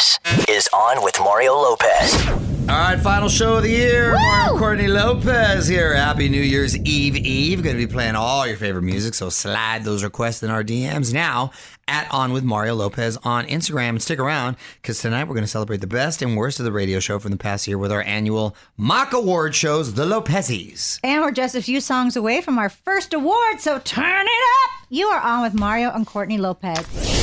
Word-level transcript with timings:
This 0.00 0.18
is 0.48 0.68
On 0.72 1.04
with 1.04 1.20
Mario 1.20 1.52
Lopez. 1.52 2.26
All 2.26 2.68
right, 2.68 2.98
final 2.98 3.28
show 3.28 3.58
of 3.58 3.64
the 3.64 3.68
year. 3.68 4.12
Mario 4.14 4.56
Courtney 4.56 4.88
Lopez 4.88 5.68
here. 5.68 5.94
Happy 5.94 6.30
New 6.30 6.40
Year's 6.40 6.74
Eve 6.74 7.16
Eve. 7.16 7.62
Going 7.62 7.76
to 7.76 7.86
be 7.86 7.92
playing 7.92 8.14
all 8.14 8.46
your 8.46 8.56
favorite 8.56 8.84
music, 8.84 9.12
so 9.12 9.28
slide 9.28 9.84
those 9.84 10.02
requests 10.02 10.42
in 10.42 10.48
our 10.48 10.64
DMs 10.64 11.12
now 11.12 11.50
at 11.86 12.10
On 12.10 12.32
with 12.32 12.44
Mario 12.44 12.76
Lopez 12.76 13.18
on 13.24 13.44
Instagram. 13.48 13.90
And 13.90 14.02
stick 14.02 14.18
around 14.18 14.56
because 14.80 14.98
tonight 15.00 15.24
we're 15.24 15.34
going 15.34 15.44
to 15.44 15.48
celebrate 15.48 15.82
the 15.82 15.86
best 15.86 16.22
and 16.22 16.34
worst 16.34 16.60
of 16.60 16.64
the 16.64 16.72
radio 16.72 16.98
show 16.98 17.18
from 17.18 17.32
the 17.32 17.36
past 17.36 17.68
year 17.68 17.76
with 17.76 17.92
our 17.92 18.02
annual 18.02 18.56
mock 18.78 19.12
award 19.12 19.54
shows, 19.54 19.92
The 19.92 20.06
Lopezes. 20.06 20.98
And 21.04 21.20
we're 21.20 21.30
just 21.30 21.54
a 21.54 21.60
few 21.60 21.82
songs 21.82 22.16
away 22.16 22.40
from 22.40 22.58
our 22.58 22.70
first 22.70 23.12
award, 23.12 23.60
so 23.60 23.78
turn 23.80 24.22
it 24.26 24.44
up. 24.64 24.86
You 24.88 25.08
are 25.08 25.20
on 25.20 25.42
with 25.42 25.52
Mario 25.52 25.90
and 25.90 26.06
Courtney 26.06 26.38
Lopez. 26.38 27.19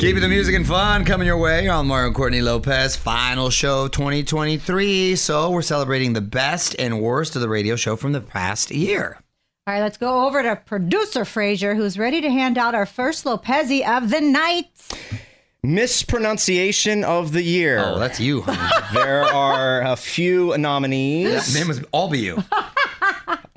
Keeping 0.00 0.22
the 0.22 0.28
music 0.28 0.54
and 0.54 0.66
fun 0.66 1.04
coming 1.04 1.26
your 1.26 1.36
way. 1.36 1.64
You're 1.64 1.74
on 1.74 1.86
Mario 1.86 2.06
and 2.06 2.16
Courtney 2.16 2.40
Lopez, 2.40 2.96
final 2.96 3.50
show 3.50 3.84
of 3.84 3.90
2023. 3.90 5.14
So 5.14 5.50
we're 5.50 5.60
celebrating 5.60 6.14
the 6.14 6.22
best 6.22 6.74
and 6.78 7.02
worst 7.02 7.36
of 7.36 7.42
the 7.42 7.50
radio 7.50 7.76
show 7.76 7.96
from 7.96 8.12
the 8.12 8.22
past 8.22 8.70
year. 8.70 9.18
All 9.66 9.74
right, 9.74 9.82
let's 9.82 9.98
go 9.98 10.26
over 10.26 10.42
to 10.42 10.56
producer 10.56 11.26
Fraser, 11.26 11.74
who's 11.74 11.98
ready 11.98 12.22
to 12.22 12.30
hand 12.30 12.56
out 12.56 12.74
our 12.74 12.86
first 12.86 13.26
Lopezi 13.26 13.86
of 13.86 14.08
the 14.08 14.22
night. 14.22 14.70
Mispronunciation 15.62 17.04
of 17.04 17.32
the 17.32 17.42
year. 17.42 17.80
Oh, 17.84 17.98
that's 17.98 18.18
you, 18.18 18.40
honey. 18.40 18.86
there 18.94 19.24
are 19.24 19.82
a 19.82 19.96
few 19.96 20.56
nominees. 20.56 21.54
Name 21.54 21.66
must 21.66 21.84
all 21.92 22.08
be 22.08 22.20
you. 22.20 22.42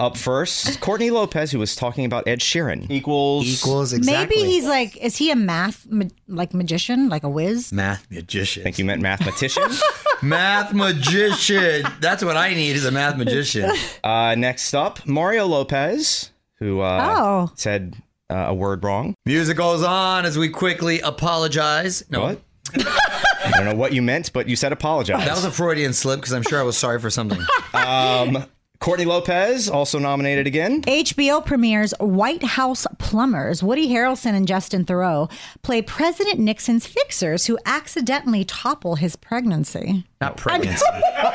Up 0.03 0.18
first, 0.18 0.81
Courtney 0.81 1.12
Lopez, 1.12 1.52
who 1.52 1.59
was 1.59 1.78
talking 1.78 2.03
about 2.03 2.28
Ed 2.28 2.40
Sheeran. 2.40 2.90
Equals. 2.91 3.46
Equals 3.46 3.94
exactly. 3.94 4.36
Maybe 4.36 4.52
he's 4.52 4.66
like, 4.66 4.97
is 4.97 5.16
he 5.16 5.31
a 5.31 5.36
math 5.38 5.88
ma- 5.90 6.06
like 6.28 6.53
magician, 6.53 7.08
like 7.08 7.24
a 7.24 7.30
whiz? 7.30 7.72
math 7.72 8.06
magician. 8.12 8.62
I 8.62 8.64
think 8.66 8.80
you 8.80 8.84
meant 8.86 9.02
mathematician. 9.02 9.64
Math 10.22 10.74
magician. 10.74 11.84
That's 12.00 12.24
what 12.24 12.38
I 12.38 12.53
need 12.53 12.78
is 12.78 12.86
a 12.86 12.91
math 12.91 13.18
magician. 13.18 13.69
uh, 14.06 14.36
next 14.38 14.74
up, 14.74 15.06
Mario 15.06 15.46
Lopez, 15.47 16.31
who 16.59 16.80
uh, 16.81 17.16
Oh. 17.18 17.52
said 17.56 17.96
uh, 18.30 18.46
a 18.47 18.53
word 18.53 18.84
wrong. 18.85 19.16
Music 19.25 19.58
goes 19.58 19.84
on 19.84 20.24
as 20.25 20.38
we 20.38 20.47
quickly 20.50 21.00
apologize. 21.02 22.03
No, 22.09 22.22
What? 22.22 22.41
I 22.75 23.52
don't 23.56 23.66
know 23.66 23.75
what 23.75 23.91
you 23.94 24.02
meant, 24.02 24.31
but 24.31 24.47
you 24.47 24.56
said 24.56 24.72
apologize. 24.72 25.25
that 25.25 25.35
was 25.35 25.44
a 25.46 25.52
Freudian 25.52 25.91
slip 25.94 26.22
because 26.22 26.31
I'm 26.34 26.44
sure 26.44 26.59
I 26.59 26.64
was 26.64 26.78
sorry 26.78 27.00
for 27.00 27.09
something. 27.09 27.40
um, 27.74 28.46
Courtney 28.84 29.06
Lopez, 29.06 29.70
also 29.70 29.98
nominated 29.98 30.46
again. 30.46 30.82
HBO 30.82 31.44
premieres 31.46 31.94
White 32.02 32.44
House 32.44 32.86
Plumbers. 32.98 33.64
Woody 33.64 33.88
Harrelson 33.88 34.34
and 34.34 34.46
Justin 34.46 34.84
Theroux 34.84 35.32
play 35.62 35.82
President 35.82 36.38
Nixon's 36.38 36.86
fixers 36.86 37.46
who 37.46 37.58
accidentally 37.66 38.44
topple 38.44 38.96
his 38.96 39.16
pregnancy. 39.16 40.04
Not 40.20 40.36
pregnancy. 40.36 40.84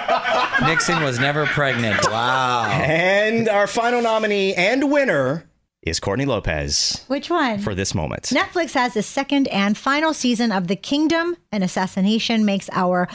Nixon 0.66 1.02
was 1.02 1.18
never 1.18 1.46
pregnant. 1.46 2.06
Wow. 2.10 2.66
And 2.70 3.48
our 3.48 3.66
final 3.66 4.02
nominee 4.02 4.52
and 4.52 4.92
winner 4.92 5.48
is 5.80 6.00
Courtney 6.00 6.26
Lopez 6.26 7.02
Which 7.06 7.30
one? 7.30 7.60
for 7.60 7.74
this 7.74 7.94
moment. 7.94 8.24
Netflix 8.24 8.74
has 8.74 8.92
the 8.92 9.02
second 9.02 9.48
and 9.48 9.74
final 9.74 10.12
season 10.12 10.52
of 10.52 10.68
The 10.68 10.76
Kingdom. 10.76 11.34
An 11.50 11.62
assassination 11.62 12.44
makes 12.44 12.68
our 12.72 13.08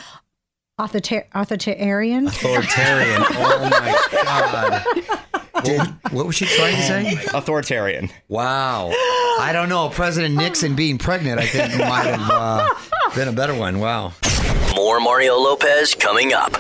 author- 0.80 1.26
authoritarian. 1.34 2.28
Authoritarian. 2.28 3.24
Oh 3.36 3.70
my 3.70 4.24
God. 4.24 5.64
Did, 5.64 5.82
what 6.12 6.26
was 6.26 6.36
she 6.36 6.46
trying 6.46 6.76
to 6.76 6.82
say? 6.82 7.14
Authoritarian. 7.34 8.10
Wow. 8.28 8.90
I 9.40 9.52
don't 9.54 9.70
know. 9.70 9.90
President 9.90 10.36
Nixon 10.36 10.76
being 10.76 10.98
pregnant, 10.98 11.40
I 11.40 11.46
think, 11.46 11.78
might 11.78 12.06
have 12.06 12.30
uh, 12.30 12.70
been 13.16 13.28
a 13.30 13.32
better 13.32 13.54
one. 13.56 13.80
Wow. 13.80 14.12
More 14.76 15.00
Mario 15.00 15.36
Lopez 15.38 15.96
coming 15.96 16.34
up. 16.34 16.52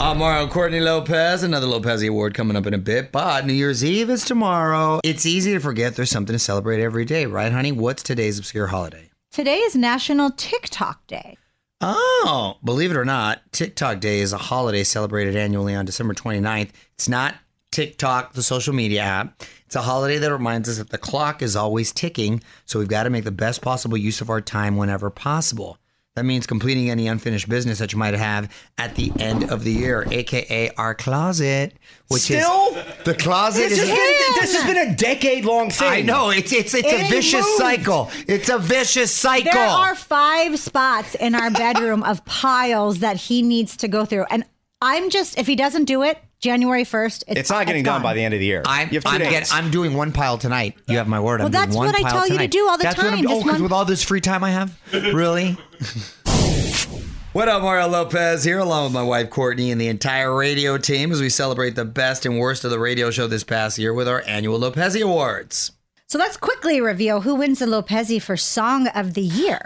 I'm 0.00 0.16
Mario 0.18 0.48
Courtney 0.48 0.80
Lopez, 0.80 1.42
another 1.42 1.66
Lopez 1.66 2.02
Award 2.02 2.32
coming 2.32 2.56
up 2.56 2.66
in 2.66 2.72
a 2.72 2.78
bit, 2.78 3.12
but 3.12 3.44
New 3.44 3.52
Year's 3.52 3.84
Eve 3.84 4.08
is 4.08 4.24
tomorrow. 4.24 5.00
It's 5.04 5.26
easy 5.26 5.52
to 5.52 5.60
forget 5.60 5.96
there's 5.96 6.10
something 6.10 6.32
to 6.32 6.38
celebrate 6.38 6.82
every 6.82 7.04
day, 7.04 7.26
right, 7.26 7.52
honey? 7.52 7.72
What's 7.72 8.02
today's 8.02 8.38
obscure 8.38 8.68
holiday? 8.68 9.10
Today 9.30 9.58
is 9.58 9.76
National 9.76 10.30
Tick 10.30 10.68
Tock 10.70 11.06
Day. 11.06 11.36
Oh, 11.82 12.58
believe 12.62 12.90
it 12.90 12.96
or 12.96 13.06
not, 13.06 13.40
Tick 13.52 13.74
Tock 13.74 14.00
Day 14.00 14.20
is 14.20 14.34
a 14.34 14.38
holiday 14.38 14.84
celebrated 14.84 15.34
annually 15.34 15.74
on 15.74 15.86
December 15.86 16.12
29th. 16.12 16.68
It's 16.94 17.08
not 17.08 17.36
TikTok, 17.70 18.34
the 18.34 18.42
social 18.42 18.74
media 18.74 19.00
app. 19.00 19.42
It's 19.64 19.76
a 19.76 19.80
holiday 19.80 20.18
that 20.18 20.30
reminds 20.30 20.68
us 20.68 20.76
that 20.76 20.90
the 20.90 20.98
clock 20.98 21.40
is 21.40 21.56
always 21.56 21.90
ticking, 21.90 22.42
so 22.66 22.78
we've 22.78 22.88
got 22.88 23.04
to 23.04 23.10
make 23.10 23.24
the 23.24 23.30
best 23.30 23.62
possible 23.62 23.96
use 23.96 24.20
of 24.20 24.28
our 24.28 24.42
time 24.42 24.76
whenever 24.76 25.08
possible. 25.08 25.78
That 26.16 26.24
means 26.24 26.44
completing 26.44 26.90
any 26.90 27.06
unfinished 27.06 27.48
business 27.48 27.78
that 27.78 27.92
you 27.92 27.98
might 27.98 28.14
have 28.14 28.50
at 28.78 28.96
the 28.96 29.12
end 29.20 29.48
of 29.50 29.62
the 29.62 29.70
year, 29.70 30.04
aka 30.10 30.68
our 30.76 30.92
closet, 30.92 31.74
which 32.08 32.22
Still? 32.22 32.74
is 32.76 32.84
the 33.04 33.14
closet 33.14 33.68
This 33.68 33.78
is 33.78 33.88
has, 33.88 33.96
been, 33.96 34.40
this 34.42 34.56
has 34.56 34.64
been 34.74 34.88
a 34.92 34.96
decade 34.96 35.44
long 35.44 35.70
thing. 35.70 35.88
I 35.88 36.02
know 36.02 36.30
it's 36.30 36.52
it's 36.52 36.74
it's 36.74 36.88
It 36.92 37.06
a 37.06 37.08
vicious 37.08 37.46
moved. 37.46 37.58
cycle. 37.58 38.10
It's 38.26 38.48
a 38.48 38.58
vicious 38.58 39.14
cycle. 39.14 39.52
There 39.52 39.66
are 39.68 39.94
five 39.94 40.58
spots 40.58 41.14
in 41.14 41.36
our 41.36 41.50
bedroom 41.52 42.02
of 42.02 42.24
piles 42.24 42.98
that 42.98 43.16
he 43.16 43.40
needs 43.42 43.76
to 43.78 43.86
go 43.86 44.04
through. 44.04 44.24
And 44.30 44.44
I'm 44.82 45.10
just, 45.10 45.38
if 45.38 45.46
he 45.46 45.54
doesn't 45.54 45.84
do 45.84 46.02
it, 46.02 46.18
January 46.40 46.84
1st, 46.84 47.24
it's, 47.28 47.40
It's 47.40 47.50
not 47.50 47.66
getting 47.66 47.82
done 47.82 48.02
by 48.02 48.14
the 48.14 48.24
end 48.24 48.32
of 48.34 48.40
the 48.40 48.46
year. 48.46 48.62
I'm, 48.64 48.88
you 48.88 48.94
have 48.94 49.04
2 49.04 49.08
I'm, 49.10 49.18
days. 49.20 49.30
get- 49.30 49.54
I'm 49.54 49.70
doing 49.70 49.94
one 49.94 50.10
pile 50.12 50.38
tonight. 50.38 50.76
You 50.88 50.96
have 50.96 51.06
my 51.08 51.20
word. 51.20 51.40
Well, 51.40 51.46
I'm 51.46 51.52
doing 51.52 51.64
that's 51.66 51.76
one 51.76 51.86
what 51.86 51.94
I 51.96 52.02
pile 52.02 52.10
tell 52.12 52.28
you 52.28 52.38
to 52.38 52.48
do 52.48 52.66
all 52.68 52.78
the 52.78 52.82
that's 52.84 52.96
What 52.96 53.06
I'm, 53.06 53.16
time, 53.18 53.26
oh, 53.26 53.30
just 53.34 53.42
'cause 53.44 53.52
one- 53.52 53.62
with 53.62 53.72
all 53.72 53.84
this 53.84 54.02
free 54.02 54.20
time 54.22 54.42
I 54.42 54.50
have, 54.50 54.78
really. 54.92 55.56
What 57.32 57.48
up, 57.48 57.62
Mario 57.62 57.86
Lopez 57.86 58.42
here, 58.42 58.58
along 58.58 58.82
with 58.86 58.92
my 58.92 59.04
wife 59.04 59.30
Courtney 59.30 59.70
and 59.70 59.80
the 59.80 59.86
entire 59.86 60.34
radio 60.36 60.76
team 60.78 61.12
as 61.12 61.20
we 61.20 61.28
celebrate 61.28 61.76
the 61.76 61.84
best 61.84 62.26
and 62.26 62.40
worst 62.40 62.64
of 62.64 62.72
the 62.72 62.78
radio 62.80 63.12
show 63.12 63.28
this 63.28 63.44
past 63.44 63.78
year 63.78 63.94
with 63.94 64.08
our 64.08 64.24
annual 64.26 64.58
Lopez 64.58 65.00
Awards. 65.00 65.70
So 66.08 66.18
let's 66.18 66.36
quickly 66.36 66.80
reveal 66.80 67.20
who 67.20 67.36
wins 67.36 67.60
the 67.60 67.68
Lopez 67.68 68.12
for 68.24 68.36
Song 68.36 68.88
of 68.88 69.14
the 69.14 69.22
Year. 69.22 69.60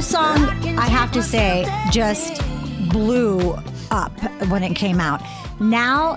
This 0.00 0.12
song, 0.12 0.48
I 0.78 0.86
have 0.86 1.12
to 1.12 1.22
say, 1.22 1.66
just 1.92 2.40
blew 2.88 3.52
up 3.90 4.18
when 4.48 4.62
it 4.62 4.74
came 4.74 4.98
out. 4.98 5.20
Now 5.60 6.12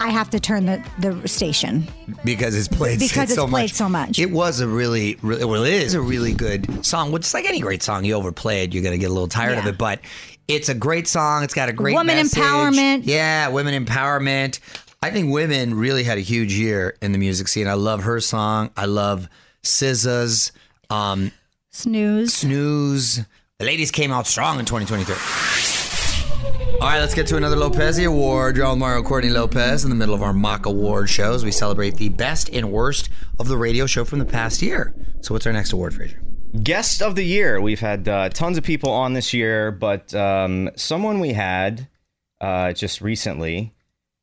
I 0.00 0.08
have 0.10 0.28
to 0.30 0.40
turn 0.40 0.66
the, 0.66 0.84
the 0.98 1.28
station. 1.28 1.86
because 2.24 2.56
it's 2.56 2.66
played 2.66 2.98
Because 2.98 3.32
so 3.32 3.44
it's 3.44 3.50
played 3.52 3.62
much. 3.66 3.72
so 3.74 3.88
much. 3.88 4.18
It 4.18 4.32
was 4.32 4.58
a 4.58 4.66
really, 4.66 5.18
really 5.22 5.44
well, 5.44 5.62
it 5.62 5.72
is 5.72 5.94
a 5.94 6.00
really 6.00 6.32
good 6.32 6.84
song. 6.84 7.12
Which 7.12 7.26
is 7.26 7.32
like 7.32 7.44
any 7.44 7.60
great 7.60 7.80
song, 7.80 8.04
you 8.04 8.14
overplay 8.14 8.64
it, 8.64 8.74
you're 8.74 8.82
gonna 8.82 8.98
get 8.98 9.08
a 9.08 9.12
little 9.12 9.28
tired 9.28 9.56
of 9.58 9.66
it. 9.66 9.78
But 9.78 10.00
it's 10.48 10.68
a 10.68 10.74
great 10.74 11.06
song. 11.06 11.44
It's 11.44 11.54
got 11.54 11.68
a 11.68 11.72
great 11.72 11.94
Woman 11.94 12.16
message. 12.16 12.42
empowerment. 12.42 13.02
Yeah, 13.04 13.50
women 13.50 13.84
empowerment. 13.84 14.58
I 15.00 15.10
think 15.12 15.32
women 15.32 15.74
really 15.74 16.02
had 16.02 16.18
a 16.18 16.22
huge 16.22 16.54
year 16.54 16.96
in 17.00 17.12
the 17.12 17.18
music 17.18 17.46
scene. 17.46 17.68
I 17.68 17.74
love 17.74 18.02
her 18.02 18.18
song. 18.18 18.70
I 18.76 18.86
love 18.86 19.28
SZA's 19.62 20.50
um, 20.90 21.30
Snooze. 21.70 22.32
Snooze. 22.32 23.20
The 23.58 23.66
ladies 23.66 23.90
came 23.90 24.10
out 24.10 24.26
strong 24.26 24.58
in 24.58 24.64
2023. 24.64 25.14
All 26.80 26.88
right, 26.88 26.98
let's 26.98 27.14
get 27.14 27.26
to 27.26 27.36
another 27.36 27.56
Lopez 27.56 27.98
Award. 27.98 28.56
You're 28.56 28.64
on 28.64 28.78
Mario 28.78 29.02
Courtney 29.02 29.28
Lopez 29.28 29.84
in 29.84 29.90
the 29.90 29.96
middle 29.96 30.14
of 30.14 30.22
our 30.22 30.32
mock 30.32 30.64
award 30.64 31.10
shows. 31.10 31.44
We 31.44 31.52
celebrate 31.52 31.96
the 31.96 32.08
best 32.08 32.48
and 32.54 32.72
worst 32.72 33.10
of 33.38 33.48
the 33.48 33.58
radio 33.58 33.84
show 33.84 34.06
from 34.06 34.18
the 34.18 34.24
past 34.24 34.62
year. 34.62 34.94
So, 35.20 35.34
what's 35.34 35.46
our 35.46 35.52
next 35.52 35.72
award, 35.72 35.92
Fraser? 35.92 36.22
Guest 36.62 37.02
of 37.02 37.16
the 37.16 37.24
year. 37.24 37.60
We've 37.60 37.80
had 37.80 38.08
uh, 38.08 38.30
tons 38.30 38.56
of 38.56 38.64
people 38.64 38.90
on 38.90 39.12
this 39.12 39.34
year, 39.34 39.70
but 39.70 40.14
um, 40.14 40.70
someone 40.74 41.20
we 41.20 41.34
had 41.34 41.86
uh, 42.40 42.72
just 42.72 43.02
recently 43.02 43.74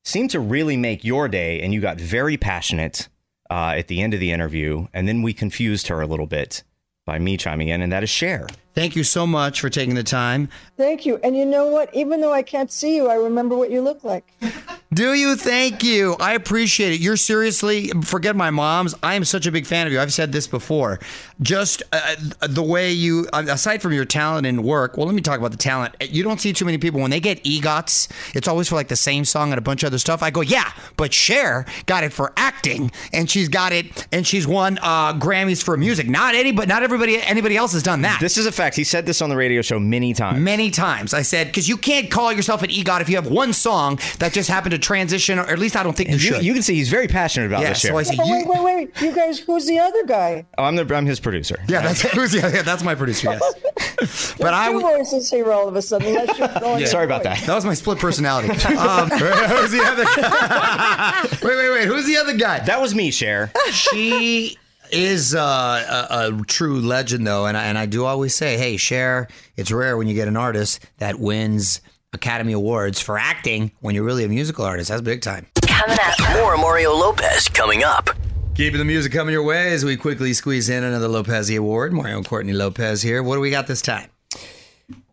seemed 0.04 0.32
to 0.32 0.40
really 0.40 0.78
make 0.78 1.04
your 1.04 1.28
day, 1.28 1.62
and 1.62 1.74
you 1.74 1.82
got 1.82 2.00
very 2.00 2.38
passionate 2.38 3.08
uh, 3.52 3.76
at 3.78 3.88
the 3.88 4.02
end 4.02 4.16
of 4.16 4.20
the 4.20 4.32
interview, 4.32 4.88
and 4.94 5.08
then 5.08 5.22
we 5.22 5.34
confused 5.34 5.88
her 5.90 6.02
a 6.02 6.08
little 6.08 6.26
bit 6.26 6.64
by 7.06 7.20
me 7.20 7.38
chiming 7.38 7.68
in, 7.70 7.82
and 7.82 7.92
that 7.92 8.04
is 8.04 8.10
Cher. 8.10 8.48
Thank 8.76 8.98
you 8.98 9.06
so 9.06 9.26
much 9.26 9.62
for 9.62 9.70
taking 9.70 9.96
the 9.96 10.04
time. 10.04 10.50
Thank 10.76 11.06
you. 11.06 11.18
And 11.24 11.36
you 11.36 11.46
know 11.46 11.68
what? 11.68 11.94
Even 11.96 12.20
though 12.20 12.34
I 12.34 12.44
can't 12.44 12.70
see 12.70 12.98
you, 12.98 13.08
I 13.08 13.16
remember 13.16 13.56
what 13.56 13.72
you 13.72 13.82
look 13.82 14.04
like. 14.04 14.30
Do 14.94 15.14
you? 15.14 15.36
Thank 15.36 15.84
you. 15.84 16.16
I 16.20 16.34
appreciate 16.34 16.94
it. 16.94 17.00
You're 17.02 17.18
seriously, 17.18 17.90
forget 18.04 18.36
my 18.36 18.50
mom's. 18.50 18.96
I 19.04 19.16
am 19.16 19.26
such 19.26 19.46
a 19.46 19.52
big 19.52 19.66
fan 19.66 19.88
of 19.88 19.94
you. 19.94 20.00
I've 20.00 20.14
said 20.14 20.32
this 20.32 20.48
before. 20.48 21.00
Just 21.42 21.84
uh, 21.92 22.16
the 22.48 22.64
way 22.64 22.92
you, 22.92 23.28
uh, 23.34 23.44
aside 23.50 23.82
from 23.82 23.92
your 23.94 24.06
talent 24.06 24.46
and 24.48 24.64
work, 24.64 24.96
well, 24.96 25.06
let 25.06 25.16
me 25.16 25.22
talk 25.22 25.40
about 25.40 25.52
the 25.52 25.58
talent. 25.58 25.96
You 26.02 26.24
don't 26.24 26.40
see 26.40 26.54
too 26.54 26.66
many 26.66 26.78
people 26.78 27.02
when 27.02 27.12
they 27.12 27.20
get 27.20 27.44
EGOTs, 27.44 28.36
it's 28.36 28.48
always 28.48 28.70
for 28.70 28.76
like 28.76 28.88
the 28.88 28.96
same 28.96 29.26
song 29.26 29.52
and 29.52 29.58
a 29.58 29.62
bunch 29.62 29.84
of 29.84 29.88
other 29.88 29.98
stuff. 29.98 30.22
I 30.24 30.32
go, 30.32 30.42
yeah, 30.42 30.72
but 30.96 31.14
Cher 31.14 31.66
got 31.88 32.04
it 32.04 32.14
for 32.14 32.32
acting 32.38 32.92
and 33.12 33.30
she's 33.30 33.50
got 33.50 33.74
it 33.74 34.08
and 34.14 34.26
she's 34.26 34.48
won 34.48 34.80
uh, 34.82 35.14
Grammys 35.14 35.62
for 35.64 35.76
music. 35.76 36.08
Not 36.08 36.36
anybody, 36.36 36.68
not 36.68 36.84
everybody, 36.84 37.22
anybody 37.22 37.58
else 37.58 37.74
has 37.74 37.84
done 37.84 38.02
that. 38.04 38.20
This 38.22 38.38
is 38.38 38.46
a 38.46 38.52
fact. 38.52 38.65
He 38.74 38.84
said 38.84 39.06
this 39.06 39.22
on 39.22 39.30
the 39.30 39.36
radio 39.36 39.62
show 39.62 39.80
many 39.80 40.14
times. 40.14 40.40
Many 40.40 40.72
times 40.72 41.14
I 41.14 41.22
said 41.22 41.48
because 41.48 41.68
you 41.70 41.78
can't 41.78 42.10
call 42.10 42.32
yourself 42.34 42.64
an 42.64 42.70
EGOT 42.70 43.02
if 43.02 43.10
you 43.10 43.16
have 43.18 43.28
one 43.28 43.54
song 43.54 44.00
that 44.20 44.34
just 44.34 44.50
happened 44.50 44.72
to 44.72 44.80
transition, 44.80 45.38
or 45.40 45.44
at 45.44 45.60
least 45.60 45.76
I 45.76 45.84
don't 45.84 45.96
think 45.96 46.10
you, 46.10 46.16
you, 46.16 46.20
should. 46.20 46.44
you 46.44 46.54
can 46.54 46.62
see 46.64 46.76
he's 46.76 46.90
very 46.90 47.08
passionate 47.08 47.48
about 47.48 47.62
yeah, 47.62 47.70
this. 47.70 47.82
so 47.82 47.90
Cher. 47.90 47.98
I 47.98 48.04
said, 48.04 48.18
But 48.18 48.26
you, 48.28 48.34
wait, 48.34 48.48
wait, 48.48 48.64
wait. 48.64 49.02
You 49.02 49.14
guys, 49.16 49.40
who's 49.40 49.66
the 49.68 49.80
other 49.80 50.06
guy? 50.06 50.46
Oh, 50.58 50.64
I'm 50.64 50.76
the 50.76 50.96
I'm 50.96 51.06
his 51.06 51.20
producer. 51.20 51.58
yeah, 51.68 51.82
that's 51.82 52.02
who's, 52.14 52.34
yeah, 52.34 52.48
yeah, 52.52 52.62
that's 52.62 52.84
my 52.84 52.96
producer. 52.96 53.32
Yes, 53.32 54.36
but 54.40 54.54
I 54.54 54.72
Two 54.72 54.80
w- 54.80 54.98
voices 54.98 55.30
here 55.30 55.52
all 55.52 55.68
of 55.68 55.76
a 55.76 55.82
sudden. 55.82 56.08
Unless 56.16 56.40
you're 56.80 56.88
Sorry 56.88 57.06
about 57.06 57.24
that. 57.24 57.40
that 57.46 57.54
was 57.56 57.66
my 57.66 57.74
split 57.74 58.00
personality. 58.00 58.50
Um, 58.50 59.10
who's 59.10 59.72
the 59.72 59.82
other? 59.84 60.04
guy? 60.06 61.22
wait, 61.44 61.56
wait, 61.58 61.70
wait. 61.70 61.86
Who's 61.88 62.06
the 62.06 62.18
other 62.18 62.36
guy? 62.36 62.60
That 62.60 62.82
was 62.82 62.96
me, 62.96 63.12
Cher. 63.12 63.52
she 63.72 64.58
is 64.92 65.36
uh, 65.36 66.06
a, 66.10 66.34
a 66.34 66.44
true 66.46 66.80
legend, 66.82 67.26
though, 67.26 67.46
and 67.46 67.58
I, 67.58 67.66
and 67.66 67.78
I 67.78 67.86
do 67.86 68.06
always 68.06 68.36
say, 68.36 68.58
hey, 68.58 68.78
Cher. 68.78 69.28
it's 69.58 69.72
rare 69.72 69.98
when 69.98 70.08
you 70.08 70.14
get 70.14 70.28
an 70.28 70.38
artist 70.38 70.86
that 70.98 71.20
wins 71.20 71.82
Academy 72.14 72.54
Awards 72.54 73.02
for 73.02 73.18
acting 73.18 73.72
when 73.82 73.94
you're 73.96 74.04
really 74.04 74.24
a 74.24 74.30
musical 74.30 74.66
artist. 74.66 74.90
That's 74.90 75.02
big 75.02 75.22
time. 75.22 75.48
Coming 75.66 75.98
up. 76.02 76.38
More 76.38 76.58
Mario 76.58 76.94
Lopez 76.94 77.50
coming 77.50 77.84
up. 77.84 78.10
Keeping 78.56 78.80
the 78.80 78.86
music 78.86 79.12
coming 79.12 79.34
your 79.34 79.44
way 79.44 79.74
as 79.74 79.84
we 79.84 79.98
quickly 79.98 80.34
squeeze 80.34 80.70
in 80.70 80.84
another 80.84 81.10
Lopez 81.10 81.50
Award. 81.50 81.92
Mario 81.92 82.18
and 82.18 82.26
Courtney 82.26 82.54
Lopez 82.54 83.02
here. 83.02 83.22
What 83.22 83.36
do 83.36 83.42
we 83.42 83.52
got 83.52 83.68
this 83.68 83.82
time? 83.82 84.10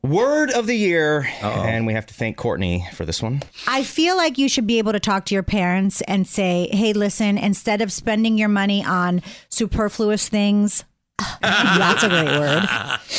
Word 0.02 0.50
of 0.50 0.66
the 0.66 0.74
year, 0.74 1.28
and 1.42 1.86
we 1.86 1.92
have 1.92 2.06
to 2.06 2.14
thank 2.14 2.36
Courtney 2.36 2.88
for 2.92 3.04
this 3.04 3.22
one. 3.22 3.42
I 3.68 3.84
feel 3.84 4.16
like 4.16 4.36
you 4.36 4.48
should 4.48 4.66
be 4.66 4.78
able 4.78 4.90
to 4.90 4.98
talk 4.98 5.26
to 5.26 5.34
your 5.34 5.44
parents 5.44 6.00
and 6.02 6.26
say, 6.26 6.68
hey, 6.72 6.92
listen, 6.92 7.38
instead 7.38 7.80
of 7.80 7.92
spending 7.92 8.36
your 8.36 8.48
money 8.48 8.84
on 8.84 9.22
superfluous 9.48 10.28
things, 10.28 10.84
that's 11.42 12.02
a 12.02 12.08
great 12.08 12.26
word. 12.38 12.68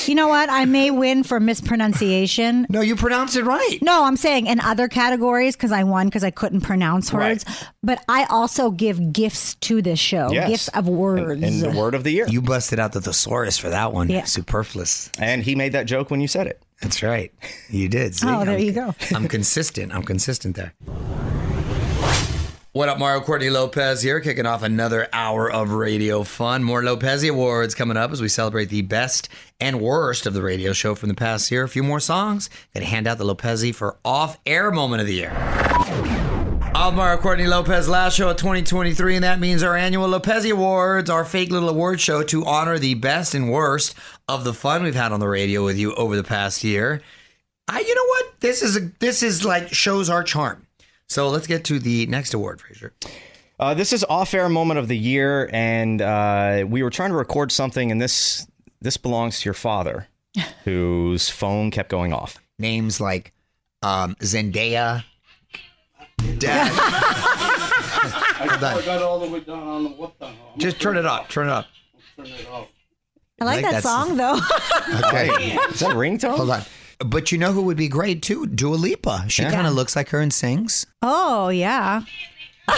You 0.07 0.15
know 0.15 0.27
what? 0.27 0.49
I 0.49 0.65
may 0.65 0.91
win 0.91 1.23
for 1.23 1.39
mispronunciation. 1.39 2.65
No, 2.69 2.81
you 2.81 2.95
pronounced 2.95 3.35
it 3.35 3.43
right. 3.43 3.77
No, 3.81 4.03
I'm 4.05 4.17
saying 4.17 4.47
in 4.47 4.59
other 4.59 4.87
categories 4.87 5.55
because 5.55 5.71
I 5.71 5.83
won 5.83 6.07
because 6.07 6.23
I 6.23 6.31
couldn't 6.31 6.61
pronounce 6.61 7.11
words. 7.13 7.45
But 7.81 8.03
I 8.07 8.25
also 8.29 8.71
give 8.71 9.13
gifts 9.13 9.55
to 9.55 9.81
this 9.81 9.99
show, 9.99 10.31
Yes. 10.31 10.49
gifts 10.49 10.67
of 10.69 10.87
words. 10.87 11.41
And 11.43 11.61
the 11.61 11.71
word 11.71 11.95
of 11.95 12.03
the 12.03 12.11
year. 12.11 12.25
You 12.27 12.41
busted 12.41 12.79
out 12.79 12.93
the 12.93 13.01
thesaurus 13.01 13.57
for 13.57 13.69
that 13.69 13.93
one. 13.93 14.09
Yeah. 14.09 14.23
Superfluous. 14.25 15.09
and 15.19 15.43
he 15.43 15.55
made 15.55 15.73
that 15.73 15.85
joke 15.85 16.09
when 16.11 16.21
you 16.21 16.27
said 16.27 16.47
it. 16.47 16.61
That's 16.81 17.01
right. 17.01 17.31
You 17.69 17.87
did. 17.87 18.15
See, 18.15 18.27
Oh, 18.27 18.43
there 18.43 18.55
I'm- 18.55 18.59
you 18.63 18.71
go. 18.73 18.93
I'm 19.15 19.27
consistent. 19.27 19.93
I'm 19.93 20.03
consistent 20.03 20.55
there. 20.55 20.73
What 22.75 22.89
up, 22.89 22.97
Mario 22.97 23.21
Courtney 23.21 23.51
Lopez 23.51 24.01
here, 24.01 24.19
kicking 24.19 24.47
off 24.47 24.63
another 24.63 25.07
hour 25.13 25.47
of 25.47 25.73
radio 25.73 26.23
fun. 26.23 26.63
More 26.63 26.81
Lopez 26.81 27.23
Awards 27.23 27.75
coming 27.75 27.97
up 27.97 28.09
as 28.09 28.19
we 28.19 28.27
celebrate 28.27 28.69
the 28.69 28.81
best 28.81 29.29
and 29.59 29.79
worst 29.79 30.25
of 30.25 30.33
the 30.33 30.41
radio 30.41 30.73
show 30.73 30.95
from 30.95 31.09
the 31.09 31.13
past 31.13 31.51
year. 31.51 31.65
A 31.65 31.69
few 31.69 31.83
more 31.83 31.99
songs. 31.99 32.49
Gonna 32.73 32.87
hand 32.87 33.05
out 33.05 33.19
the 33.19 33.25
Lopez 33.25 33.63
for 33.75 33.99
off 34.03 34.39
air 34.47 34.71
moment 34.71 35.01
of 35.01 35.07
the 35.07 35.13
year. 35.13 35.31
I'm 36.73 36.95
Mario 36.95 37.21
Courtney 37.21 37.45
Lopez, 37.45 37.87
last 37.87 38.15
show 38.15 38.31
of 38.31 38.37
2023, 38.37 39.17
and 39.17 39.23
that 39.23 39.39
means 39.39 39.61
our 39.61 39.77
annual 39.77 40.07
Lopez 40.07 40.43
Awards, 40.45 41.11
our 41.11 41.25
fake 41.25 41.51
little 41.51 41.69
award 41.69 42.01
show 42.01 42.23
to 42.23 42.43
honor 42.43 42.79
the 42.79 42.95
best 42.95 43.35
and 43.35 43.51
worst 43.51 43.93
of 44.27 44.45
the 44.45 44.53
fun 44.53 44.81
we've 44.81 44.95
had 44.95 45.11
on 45.11 45.19
the 45.19 45.27
radio 45.27 45.63
with 45.63 45.77
you 45.77 45.93
over 45.93 46.15
the 46.15 46.23
past 46.23 46.63
year. 46.63 47.03
I, 47.67 47.81
you 47.81 47.93
know 47.93 48.05
what? 48.07 48.39
This 48.39 48.63
is 48.63 48.77
a, 48.77 48.91
this 48.97 49.21
is 49.21 49.45
like 49.45 49.71
shows 49.71 50.09
our 50.09 50.23
charm. 50.23 50.65
So 51.13 51.29
let's 51.29 51.45
get 51.45 51.63
to 51.65 51.77
the 51.77 52.07
next 52.07 52.33
award, 52.33 52.59
Fraser. 52.59 52.91
Uh, 53.59 53.75
this 53.75 53.93
is 53.93 54.03
off-air 54.05 54.49
moment 54.49 54.79
of 54.79 54.87
the 54.87 54.97
year, 54.97 55.47
and 55.53 56.01
uh, 56.01 56.65
we 56.67 56.81
were 56.81 56.89
trying 56.89 57.11
to 57.11 57.15
record 57.15 57.51
something, 57.51 57.91
and 57.91 58.01
this 58.01 58.47
this 58.81 58.97
belongs 58.97 59.39
to 59.41 59.45
your 59.45 59.53
father, 59.53 60.07
whose 60.63 61.29
phone 61.29 61.69
kept 61.69 61.89
going 61.89 62.13
off. 62.13 62.39
Names 62.57 62.99
like 62.99 63.31
um, 63.83 64.15
Zendaya. 64.15 65.03
Dad. 66.39 66.71
Hold 68.49 68.85
got 68.85 69.03
all 69.03 69.19
the 69.19 69.27
way 69.27 69.41
down 69.41 69.67
on 69.67 69.83
the 69.83 69.89
what 69.89 70.17
the 70.17 70.25
hell? 70.25 70.53
Just 70.57 70.81
turn 70.81 70.97
it 70.97 71.05
off. 71.05 71.29
Turn 71.29 71.47
it 71.47 71.51
up. 71.51 71.67
Turn 72.17 72.25
it 72.25 72.47
off. 72.49 72.69
I 73.39 73.45
like, 73.45 73.61
like 73.61 73.65
that 73.65 73.83
that 73.83 73.83
song, 73.83 74.17
though. 74.17 74.39
Okay. 75.07 75.27
Is 75.69 75.79
that 75.79 75.91
a 75.91 75.95
ringtone? 75.95 76.37
Hold 76.37 76.49
on. 76.49 76.63
But 76.99 77.31
you 77.31 77.37
know 77.37 77.51
who 77.51 77.61
would 77.63 77.77
be 77.77 77.87
great 77.87 78.21
too? 78.21 78.45
Dua 78.47 78.75
Lipa. 78.75 79.25
She 79.27 79.41
Yeah. 79.43 79.51
kind 79.51 79.67
of 79.67 79.73
looks 79.73 79.95
like 79.95 80.09
her 80.09 80.19
and 80.19 80.33
sings. 80.33 80.85
oh, 81.01 81.49
yeah. 81.49 82.01
I 82.67 82.77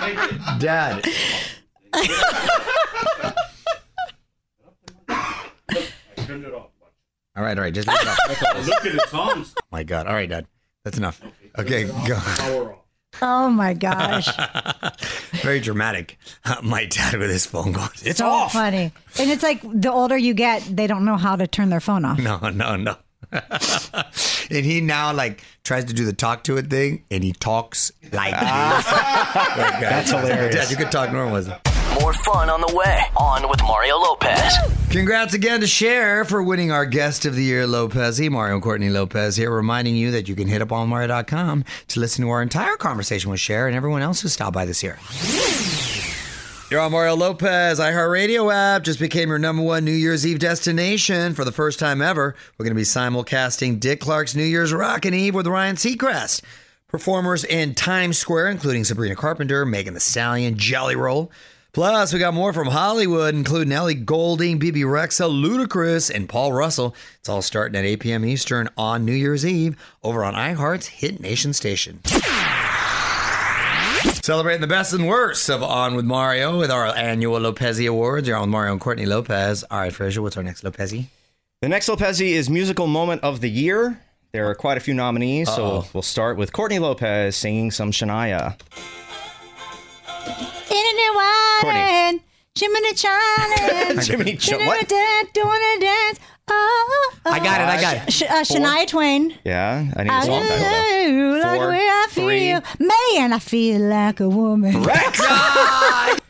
take 0.00 0.18
it. 0.32 0.60
Dad. 0.60 1.04
I 5.08 6.24
turned 6.26 6.44
it 6.44 6.52
off. 6.54 6.66
All 7.36 7.42
right, 7.44 7.56
all 7.56 7.62
right. 7.64 7.72
Just 7.74 7.88
leave 7.88 8.00
it 8.00 8.06
up. 8.08 8.18
Look 8.28 8.42
at 8.84 8.94
it, 8.94 9.00
Tom's 9.08 9.54
My 9.70 9.82
God. 9.84 10.06
All 10.06 10.14
right, 10.14 10.28
Dad. 10.28 10.46
That's 10.84 10.98
enough. 10.98 11.20
Okay, 11.58 11.84
go. 12.06 12.74
Oh, 13.22 13.48
my 13.50 13.74
gosh. 13.74 14.28
Very 15.42 15.60
dramatic. 15.60 16.18
Uh, 16.44 16.56
my 16.62 16.84
dad 16.86 17.18
with 17.18 17.30
his 17.30 17.46
phone 17.46 17.72
going. 17.72 17.88
It's 18.02 18.18
so 18.18 18.28
off. 18.28 18.52
funny. 18.52 18.92
And 19.18 19.30
it's 19.30 19.42
like 19.42 19.60
the 19.62 19.92
older 19.92 20.16
you 20.16 20.34
get, 20.34 20.62
they 20.64 20.86
don't 20.86 21.04
know 21.04 21.16
how 21.16 21.36
to 21.36 21.46
turn 21.46 21.70
their 21.70 21.80
phone 21.80 22.04
off. 22.04 22.18
No, 22.18 22.38
no, 22.50 22.76
no. 22.76 22.96
and 23.32 24.64
he 24.64 24.80
now 24.80 25.12
like 25.12 25.42
tries 25.62 25.84
to 25.84 25.92
do 25.92 26.04
the 26.06 26.14
talk 26.14 26.44
to 26.44 26.56
it 26.56 26.70
thing, 26.70 27.04
and 27.10 27.22
he 27.22 27.32
talks 27.32 27.92
like 28.12 28.32
this. 28.32 28.86
Uh, 29.38 29.80
That's 29.80 30.10
hilarious. 30.10 30.54
Dad, 30.54 30.70
you 30.70 30.76
could 30.76 30.90
talk 30.90 31.12
normal. 31.12 31.42
More 32.00 32.12
fun 32.12 32.48
on 32.48 32.60
the 32.60 32.72
way. 32.74 33.02
On 33.16 33.48
with 33.48 33.60
Mario 33.62 33.96
Lopez. 33.96 34.56
Congrats 34.90 35.34
again 35.34 35.60
to 35.60 35.66
Cher 35.66 36.24
for 36.24 36.42
winning 36.42 36.70
our 36.70 36.86
Guest 36.86 37.26
of 37.26 37.34
the 37.34 37.42
Year, 37.42 37.66
Lopez. 37.66 38.20
Mario 38.20 38.54
and 38.54 38.62
Courtney 38.62 38.88
Lopez 38.88 39.36
here, 39.36 39.50
reminding 39.50 39.96
you 39.96 40.10
that 40.12 40.28
you 40.28 40.34
can 40.34 40.48
hit 40.48 40.62
up 40.62 40.70
on 40.70 40.88
Mario.com 40.88 41.64
to 41.88 42.00
listen 42.00 42.24
to 42.24 42.30
our 42.30 42.40
entire 42.40 42.76
conversation 42.76 43.30
with 43.30 43.40
Cher 43.40 43.66
and 43.66 43.74
everyone 43.74 44.02
else 44.02 44.20
who 44.20 44.28
stopped 44.28 44.54
by 44.54 44.64
this 44.64 44.82
year. 44.82 44.98
You're 46.70 46.80
on 46.80 46.92
Mario 46.92 47.16
Lopez. 47.16 47.80
iHeartRadio 47.80 48.52
app 48.52 48.84
just 48.84 49.00
became 49.00 49.30
your 49.30 49.38
number 49.38 49.62
one 49.62 49.84
New 49.84 49.90
Year's 49.90 50.26
Eve 50.26 50.38
destination 50.38 51.34
for 51.34 51.44
the 51.44 51.52
first 51.52 51.78
time 51.78 52.02
ever. 52.02 52.34
We're 52.58 52.64
going 52.64 52.74
to 52.74 52.80
be 52.80 52.82
simulcasting 52.82 53.80
Dick 53.80 54.00
Clark's 54.00 54.34
New 54.34 54.44
Year's 54.44 54.72
Rockin' 54.72 55.14
Eve 55.14 55.34
with 55.34 55.46
Ryan 55.46 55.76
Seacrest. 55.76 56.42
Performers 56.86 57.44
in 57.44 57.74
Times 57.74 58.18
Square, 58.18 58.50
including 58.50 58.84
Sabrina 58.84 59.16
Carpenter, 59.16 59.66
Megan 59.66 59.94
Thee 59.94 60.00
Stallion, 60.00 60.56
Jelly 60.56 60.94
Roll. 60.94 61.30
Plus, 61.78 62.12
we 62.12 62.18
got 62.18 62.34
more 62.34 62.52
from 62.52 62.66
Hollywood, 62.66 63.36
including 63.36 63.72
Ellie 63.72 63.94
Goulding, 63.94 64.58
Bebe 64.58 64.80
Rexha, 64.80 65.30
Ludacris, 65.30 66.12
and 66.12 66.28
Paul 66.28 66.52
Russell. 66.52 66.92
It's 67.20 67.28
all 67.28 67.40
starting 67.40 67.78
at 67.78 67.84
8 67.84 68.00
p.m. 68.00 68.24
Eastern 68.24 68.68
on 68.76 69.04
New 69.04 69.12
Year's 69.12 69.46
Eve 69.46 69.76
over 70.02 70.24
on 70.24 70.34
iHeart's 70.34 70.88
Hit 70.88 71.20
Nation 71.20 71.52
station. 71.52 72.00
Celebrating 74.24 74.60
the 74.60 74.66
best 74.66 74.92
and 74.92 75.06
worst 75.06 75.48
of 75.48 75.62
On 75.62 75.94
with 75.94 76.04
Mario 76.04 76.58
with 76.58 76.72
our 76.72 76.86
annual 76.96 77.38
Lopezi 77.38 77.88
Awards. 77.88 78.26
You're 78.26 78.38
on 78.38 78.42
with 78.42 78.50
Mario 78.50 78.72
and 78.72 78.80
Courtney 78.80 79.06
Lopez. 79.06 79.62
All 79.70 79.78
right, 79.78 79.92
Fraser, 79.92 80.20
what's 80.20 80.36
our 80.36 80.42
next 80.42 80.64
Lopezi? 80.64 81.04
The 81.62 81.68
next 81.68 81.88
Lopezi 81.88 82.30
is 82.30 82.50
Musical 82.50 82.88
Moment 82.88 83.22
of 83.22 83.40
the 83.40 83.50
Year. 83.50 84.00
There 84.32 84.50
are 84.50 84.56
quite 84.56 84.78
a 84.78 84.80
few 84.80 84.94
nominees, 84.94 85.46
so 85.46 85.64
Uh-oh. 85.64 85.88
we'll 85.92 86.02
start 86.02 86.38
with 86.38 86.52
Courtney 86.52 86.80
Lopez 86.80 87.36
singing 87.36 87.70
some 87.70 87.92
Shania. 87.92 88.56
Wine, 91.64 92.20
Jiminy 92.58 92.94
China, 92.94 94.02
Jiminy 94.02 94.36
Ch- 94.36 94.52
what? 94.52 94.88
doing 94.88 95.62
a 95.76 95.80
dance. 95.80 96.18
Oh, 96.50 97.10
oh, 97.26 97.30
I 97.30 97.38
got 97.40 97.60
it, 97.60 97.64
I 97.68 97.80
got 97.80 98.08
it. 98.08 98.12
Sh- 98.12 98.22
uh, 98.22 98.42
Shania 98.42 98.86
Twain. 98.86 99.34
Yeah, 99.44 99.84
I 99.96 100.02
need 100.02 100.10
a 100.10 100.22
song 100.22 100.42
title. 100.46 101.32
like 101.32 101.42
the 101.42 101.56
Four, 101.58 101.68
way 101.68 101.76
I 101.78 102.06
three. 102.10 102.52
Man, 102.86 103.32
I 103.34 103.38
feel 103.38 103.80
like 103.82 104.20
a 104.20 104.28
woman. 104.28 104.72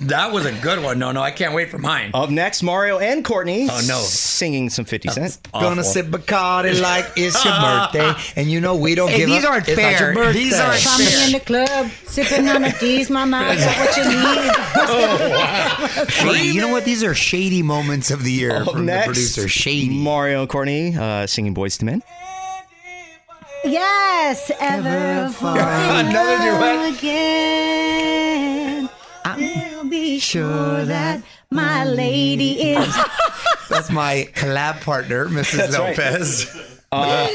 That 0.00 0.32
was 0.32 0.44
a 0.44 0.52
good 0.60 0.82
one. 0.82 0.98
No, 0.98 1.12
no, 1.12 1.22
I 1.22 1.30
can't 1.30 1.54
wait 1.54 1.70
for 1.70 1.78
mine. 1.78 2.10
Up 2.14 2.28
next, 2.28 2.62
Mario 2.62 2.98
and 2.98 3.24
Courtney. 3.24 3.68
Oh, 3.70 3.80
no. 3.86 4.00
Singing 4.00 4.68
some 4.68 4.84
50 4.84 5.08
Cent. 5.10 5.38
Gonna 5.52 5.84
sip 5.84 6.06
Bacardi 6.06 6.80
like 6.80 7.06
it's 7.16 7.42
your 7.44 7.54
birthday. 7.60 8.12
And 8.36 8.50
you 8.50 8.60
know 8.60 8.74
we 8.76 8.94
don't 8.94 9.08
Hey, 9.10 9.18
give 9.18 9.28
these 9.28 9.44
up. 9.44 9.50
aren't 9.52 9.68
It's 9.68 9.76
not 9.80 9.90
your 9.90 9.98
fair. 9.98 10.14
birthday. 10.14 10.38
These 10.40 10.58
aren't 10.60 10.80
Find 10.80 10.98
me 11.04 11.24
in 11.26 11.32
the 11.32 11.40
club, 11.40 11.90
sipping 12.06 12.48
on 12.48 12.64
a 12.64 12.72
D's, 12.78 13.08
my 13.08 13.24
mouth, 13.24 13.56
got 13.56 13.78
what 13.78 13.96
you 13.96 14.04
need. 16.04 16.10
Shady. 16.10 16.48
You 16.48 16.60
know 16.60 16.68
what? 16.68 16.84
These 16.84 17.02
are 17.04 17.14
shady 17.14 17.62
moments 17.62 18.10
of 18.10 18.22
the 18.24 18.32
year 18.32 18.56
Up 18.56 18.72
from 18.72 18.86
next, 18.86 19.06
the 19.06 19.12
producer. 19.12 19.48
Shady. 19.48 19.88
Mario 19.90 20.40
and 20.40 20.48
Courtney 20.50 20.94
uh, 20.96 21.26
singing 21.26 21.54
Boyz 21.54 21.80
II 21.82 21.86
Men. 21.86 22.02
Yes, 23.64 24.50
ever 24.60 25.30
fall 25.32 25.56
Another 25.56 26.36
duet. 26.36 26.98
again. 26.98 28.53
I'll 29.24 29.84
be 29.84 30.18
sure 30.18 30.84
that 30.84 31.22
my 31.50 31.84
lady 31.84 32.72
is. 32.72 32.94
That's 33.70 33.90
my 33.90 34.28
collab 34.34 34.80
partner, 34.82 35.26
Mrs. 35.26 35.56
That's 35.56 35.78
right. 35.78 35.96
Lopez. 35.98 36.70
Uh, 36.92 37.28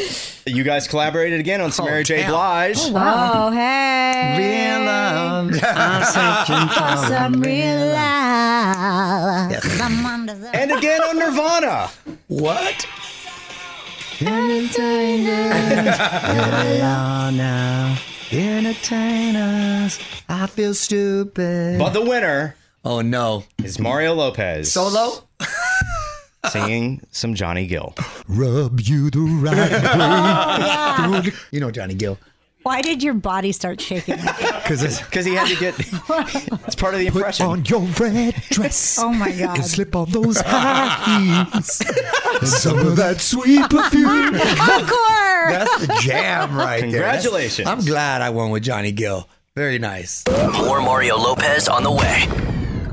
you 0.45 0.63
guys 0.63 0.87
collaborated 0.87 1.39
again 1.39 1.59
on 1.59 1.71
some 1.71 1.85
Oh, 1.85 1.89
Mary 1.89 2.03
J. 2.03 2.21
damn. 2.21 2.31
Blige. 2.31 2.77
Oh, 2.79 3.51
hey. 3.51 4.35
Real 4.37 4.85
love. 4.85 5.51
I'm 5.63 6.03
searching 6.05 6.67
for 6.69 7.07
Some 7.07 7.41
real 7.41 7.87
love. 7.87 9.51
Yes. 9.51 9.81
I'm 9.81 10.05
under 10.05 10.33
the- 10.35 10.55
And 10.55 10.71
again 10.71 11.01
on 11.01 11.17
Nirvana. 11.17 11.89
What? 12.27 12.87
Now. 17.31 17.97
Entertain 18.31 19.35
us. 19.35 19.99
I 20.27 20.47
feel 20.47 20.73
stupid. 20.73 21.79
But 21.79 21.89
the 21.91 22.01
winner 22.01 22.55
oh 22.83 23.01
no. 23.01 23.45
is 23.63 23.79
Mario 23.79 24.13
Lopez. 24.13 24.71
Solo? 24.71 25.23
Singing 26.49 27.01
some 27.11 27.33
Johnny 27.33 27.67
Gill. 27.67 27.95
Rub 28.27 28.79
you 28.79 29.09
the 29.09 29.19
right 29.19 29.55
way. 31.25 31.31
you 31.51 31.59
know 31.59 31.71
Johnny 31.71 31.95
Gill. 31.95 32.17
Why 32.63 32.81
did 32.81 33.01
your 33.01 33.13
body 33.13 33.51
start 33.53 33.79
shaking? 33.79 34.17
Because 34.17 34.81
he 35.25 35.33
had 35.33 35.47
to 35.47 35.55
get. 35.55 35.75
It's 36.67 36.75
part 36.75 36.93
of 36.93 36.99
the 36.99 37.07
impression. 37.07 37.45
on 37.47 37.65
your 37.65 37.79
red 37.99 38.35
dress. 38.49 38.99
Oh 39.01 39.11
my 39.11 39.31
God. 39.31 39.57
And 39.57 39.65
slip 39.65 39.95
on 39.95 40.09
those 40.11 40.39
high 40.41 41.45
heels. 41.53 41.81
and 41.81 42.47
some 42.47 42.77
of 42.79 42.95
that 42.97 43.19
sweet 43.21 43.67
perfume. 43.69 44.35
Encore! 44.35 45.49
That's 45.49 45.87
the 45.87 45.97
jam 46.01 46.55
right 46.55 46.81
there. 46.81 47.01
That's- 47.01 47.23
Congratulations. 47.23 47.67
I'm 47.67 47.79
glad 47.85 48.21
I 48.21 48.29
won 48.29 48.51
with 48.51 48.63
Johnny 48.63 48.91
Gill. 48.91 49.27
Very 49.55 49.79
nice. 49.79 50.23
More 50.53 50.81
Mario 50.81 51.17
Lopez 51.17 51.67
on 51.67 51.83
the 51.83 51.91
way. 51.91 52.27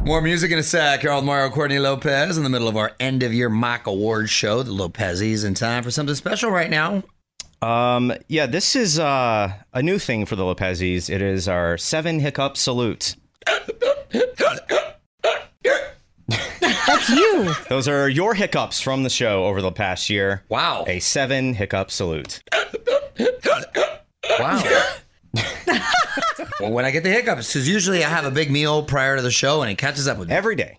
More 0.04 0.22
music 0.22 0.52
in 0.52 0.58
a 0.58 0.62
sec. 0.62 1.02
You're 1.02 1.14
with 1.16 1.24
Mario 1.24 1.50
Courtney 1.50 1.78
Lopez 1.80 2.38
in 2.38 2.44
the 2.44 2.50
middle 2.50 2.68
of 2.68 2.76
our 2.76 2.92
end 3.00 3.22
of 3.24 3.34
year 3.34 3.48
mock 3.50 3.86
awards 3.86 4.30
show, 4.30 4.62
the 4.62 4.72
Lopez's, 4.72 5.44
in 5.44 5.54
time 5.54 5.82
for 5.82 5.90
something 5.90 6.14
special 6.14 6.50
right 6.50 6.70
now. 6.70 7.02
Um, 7.62 8.12
yeah, 8.28 8.46
this 8.46 8.76
is 8.76 8.98
uh, 8.98 9.52
a 9.72 9.82
new 9.82 9.98
thing 9.98 10.26
for 10.26 10.36
the 10.36 10.44
Lopezes. 10.44 11.08
It 11.08 11.22
is 11.22 11.48
our 11.48 11.78
seven 11.78 12.20
hiccup 12.20 12.56
salute. 12.56 13.16
That's 16.86 17.08
you. 17.08 17.54
Those 17.68 17.88
are 17.88 18.08
your 18.08 18.34
hiccups 18.34 18.80
from 18.80 19.02
the 19.02 19.10
show 19.10 19.44
over 19.44 19.60
the 19.60 19.72
past 19.72 20.08
year. 20.10 20.44
Wow. 20.48 20.84
A 20.86 21.00
seven 21.00 21.54
hiccup 21.54 21.90
salute. 21.90 22.42
Wow. 24.38 24.62
well, 26.60 26.70
when 26.70 26.84
I 26.84 26.90
get 26.90 27.02
the 27.02 27.10
hiccups, 27.10 27.48
because 27.48 27.68
usually 27.68 28.04
I 28.04 28.08
have 28.08 28.24
a 28.24 28.30
big 28.30 28.50
meal 28.50 28.82
prior 28.82 29.16
to 29.16 29.22
the 29.22 29.30
show 29.30 29.62
and 29.62 29.70
it 29.70 29.78
catches 29.78 30.06
up 30.06 30.18
with 30.18 30.28
me. 30.28 30.34
Every 30.34 30.56
day. 30.56 30.78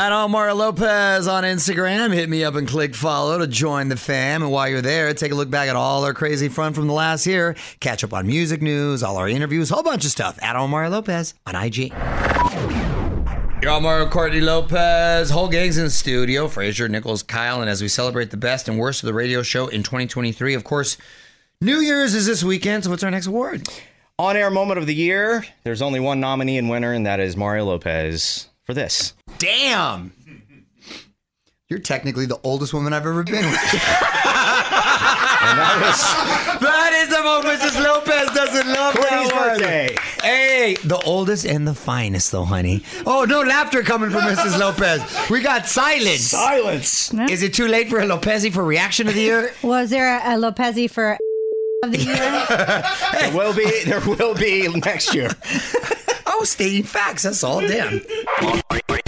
At 0.00 0.12
Omar 0.12 0.54
Lopez 0.54 1.28
on 1.28 1.44
Instagram. 1.44 2.14
Hit 2.14 2.30
me 2.30 2.42
up 2.42 2.54
and 2.54 2.66
click 2.66 2.94
follow 2.94 3.36
to 3.36 3.46
join 3.46 3.90
the 3.90 3.98
fam. 3.98 4.40
And 4.42 4.50
while 4.50 4.66
you're 4.66 4.80
there, 4.80 5.12
take 5.12 5.30
a 5.30 5.34
look 5.34 5.50
back 5.50 5.68
at 5.68 5.76
all 5.76 6.06
our 6.06 6.14
crazy 6.14 6.48
fun 6.48 6.72
from 6.72 6.86
the 6.86 6.94
last 6.94 7.26
year. 7.26 7.54
Catch 7.80 8.02
up 8.02 8.14
on 8.14 8.26
music 8.26 8.62
news, 8.62 9.02
all 9.02 9.18
our 9.18 9.28
interviews, 9.28 9.70
a 9.70 9.74
whole 9.74 9.82
bunch 9.82 10.06
of 10.06 10.10
stuff. 10.10 10.38
At 10.40 10.56
Omar 10.56 10.88
Lopez 10.88 11.34
on 11.44 11.54
IG. 11.54 11.92
You're 13.60 13.78
Mario 13.78 14.08
Courtney 14.08 14.40
Lopez. 14.40 15.28
Whole 15.28 15.48
gang's 15.48 15.76
in 15.76 15.84
the 15.84 15.90
studio. 15.90 16.48
Fraser, 16.48 16.88
Nichols, 16.88 17.22
Kyle. 17.22 17.60
And 17.60 17.68
as 17.68 17.82
we 17.82 17.88
celebrate 17.88 18.30
the 18.30 18.38
best 18.38 18.70
and 18.70 18.78
worst 18.78 19.02
of 19.02 19.06
the 19.06 19.12
radio 19.12 19.42
show 19.42 19.66
in 19.66 19.82
2023, 19.82 20.54
of 20.54 20.64
course, 20.64 20.96
New 21.60 21.80
Year's 21.80 22.14
is 22.14 22.24
this 22.24 22.42
weekend. 22.42 22.84
So 22.84 22.90
what's 22.90 23.02
our 23.02 23.10
next 23.10 23.26
award? 23.26 23.68
On 24.18 24.34
air 24.34 24.48
moment 24.48 24.78
of 24.78 24.86
the 24.86 24.94
year. 24.94 25.44
There's 25.62 25.82
only 25.82 26.00
one 26.00 26.20
nominee 26.20 26.56
and 26.56 26.70
winner, 26.70 26.94
and 26.94 27.04
that 27.04 27.20
is 27.20 27.36
Mario 27.36 27.66
Lopez 27.66 28.49
for 28.70 28.74
this. 28.74 29.14
Damn. 29.38 30.12
You're 31.68 31.80
technically 31.80 32.26
the 32.26 32.38
oldest 32.44 32.72
woman 32.72 32.92
I've 32.92 33.06
ever 33.06 33.22
been 33.24 33.46
with. 33.46 33.60
And 35.42 35.58
that 35.58 35.80
was 35.80 36.60
that 36.60 36.92
is 36.92 37.08
the 37.08 37.22
moment 37.24 37.58
Mrs. 37.58 37.82
Lopez 37.82 38.30
doesn't 38.34 38.68
love 38.68 38.94
Courtney's 38.94 39.28
that 39.30 39.34
one. 39.34 39.58
birthday. 39.58 39.96
Hey, 40.22 40.74
the 40.84 40.98
oldest 40.98 41.46
and 41.46 41.66
the 41.66 41.74
finest, 41.74 42.30
though, 42.30 42.44
honey. 42.44 42.84
Oh, 43.06 43.24
no 43.24 43.40
laughter 43.40 43.82
coming 43.82 44.10
from 44.10 44.20
Mrs. 44.20 44.58
Lopez. 44.58 45.02
We 45.30 45.40
got 45.40 45.66
silence. 45.66 46.20
silence. 46.20 47.12
Is 47.30 47.42
it 47.42 47.54
too 47.54 47.66
late 47.68 47.88
for 47.88 48.00
a 48.00 48.04
Lopezi 48.06 48.52
for 48.52 48.62
reaction 48.62 49.08
of 49.08 49.14
the 49.14 49.22
year? 49.22 49.54
Was 49.62 49.88
there 49.88 50.18
a, 50.18 50.34
a 50.34 50.38
Lopezi 50.38 50.90
for 50.90 51.12
of 51.82 51.90
the 51.90 51.98
year? 51.98 52.16
There 53.20 53.34
will 53.34 53.54
be. 53.54 53.84
There 53.84 54.00
will 54.00 54.34
be 54.34 54.68
next 54.68 55.14
year. 55.14 55.30
Oh, 56.40 56.44
stating 56.44 56.84
facts. 56.84 57.24
That's 57.24 57.44
all. 57.44 57.60
Damn. 57.60 58.00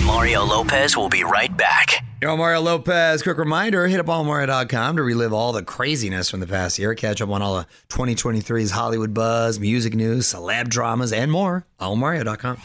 Mario 0.04 0.44
Lopez 0.44 0.98
will 0.98 1.08
be 1.08 1.24
right 1.24 1.56
back. 1.56 2.04
Yo, 2.20 2.36
Mario 2.36 2.60
Lopez. 2.60 3.22
Quick 3.22 3.38
reminder 3.38 3.88
hit 3.88 3.98
up 3.98 4.04
allmario.com 4.04 4.96
to 4.96 5.02
relive 5.02 5.32
all 5.32 5.50
the 5.52 5.62
craziness 5.62 6.28
from 6.28 6.40
the 6.40 6.46
past 6.46 6.78
year. 6.78 6.94
Catch 6.94 7.22
up 7.22 7.30
on 7.30 7.40
all 7.40 7.60
of 7.60 7.66
2023's 7.88 8.72
Hollywood 8.72 9.14
buzz, 9.14 9.58
music 9.58 9.94
news, 9.94 10.26
celeb 10.26 10.68
dramas, 10.68 11.10
and 11.10 11.32
more. 11.32 11.64
Allmario.com. 11.80 12.58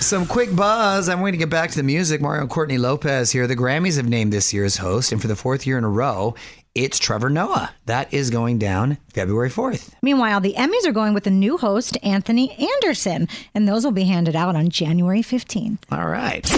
Some 0.00 0.26
quick 0.26 0.56
buzz. 0.56 1.08
I'm 1.08 1.20
waiting 1.20 1.38
to 1.38 1.44
get 1.44 1.50
back 1.50 1.70
to 1.70 1.76
the 1.76 1.82
music. 1.84 2.20
Mario 2.20 2.40
and 2.40 2.50
Courtney 2.50 2.78
Lopez 2.78 3.30
here. 3.30 3.46
The 3.46 3.54
Grammys 3.54 3.98
have 3.98 4.08
named 4.08 4.32
this 4.32 4.52
year's 4.52 4.78
host, 4.78 5.12
and 5.12 5.20
for 5.22 5.28
the 5.28 5.36
fourth 5.36 5.64
year 5.64 5.78
in 5.78 5.84
a 5.84 5.88
row, 5.88 6.34
it's 6.78 6.98
Trevor 7.00 7.28
Noah. 7.28 7.74
That 7.86 8.14
is 8.14 8.30
going 8.30 8.58
down 8.58 8.98
February 9.12 9.50
4th. 9.50 9.90
Meanwhile, 10.00 10.40
the 10.40 10.54
Emmys 10.54 10.86
are 10.86 10.92
going 10.92 11.12
with 11.12 11.26
a 11.26 11.30
new 11.30 11.58
host, 11.58 11.98
Anthony 12.04 12.52
Anderson, 12.52 13.26
and 13.52 13.66
those 13.66 13.84
will 13.84 13.90
be 13.90 14.04
handed 14.04 14.36
out 14.36 14.54
on 14.54 14.68
January 14.68 15.22
15th. 15.22 15.78
All 15.90 16.06
right. 16.06 16.48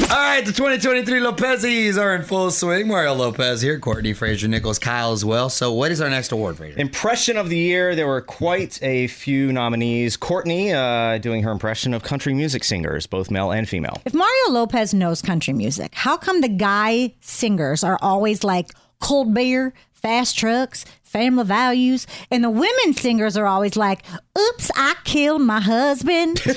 All 0.00 0.08
right, 0.08 0.44
the 0.44 0.50
2023 0.50 1.20
Lopezes 1.20 2.02
are 2.02 2.16
in 2.16 2.22
full 2.22 2.50
swing. 2.50 2.88
Mario 2.88 3.14
Lopez 3.14 3.62
here, 3.62 3.78
Courtney 3.78 4.12
Fraser, 4.12 4.48
Nicholas 4.48 4.76
Kyle 4.76 5.12
as 5.12 5.24
well. 5.24 5.48
So, 5.48 5.72
what 5.72 5.92
is 5.92 6.00
our 6.00 6.10
next 6.10 6.32
award, 6.32 6.56
Fraser? 6.56 6.80
Impression 6.80 7.36
of 7.36 7.48
the 7.48 7.56
year. 7.56 7.94
There 7.94 8.08
were 8.08 8.20
quite 8.20 8.82
a 8.82 9.06
few 9.06 9.52
nominees. 9.52 10.16
Courtney 10.16 10.72
uh, 10.72 11.18
doing 11.18 11.44
her 11.44 11.52
impression 11.52 11.94
of 11.94 12.02
country 12.02 12.34
music 12.34 12.64
singers, 12.64 13.06
both 13.06 13.30
male 13.30 13.52
and 13.52 13.68
female. 13.68 14.02
If 14.04 14.14
Mario 14.14 14.50
Lopez 14.50 14.94
knows 14.94 15.22
country 15.22 15.54
music, 15.54 15.94
how 15.94 16.16
come 16.16 16.40
the 16.40 16.48
guy 16.48 17.14
singers 17.20 17.84
are 17.84 17.98
always 18.02 18.42
like 18.42 18.72
cold 18.98 19.32
beer, 19.32 19.74
fast 20.04 20.36
trucks, 20.36 20.84
family 21.02 21.44
values, 21.44 22.06
and 22.30 22.44
the 22.44 22.50
women 22.50 22.92
singers 22.92 23.38
are 23.38 23.46
always 23.46 23.74
like, 23.74 24.04
oops, 24.38 24.70
I 24.76 24.94
killed 25.04 25.40
my 25.40 25.60
husband? 25.60 26.42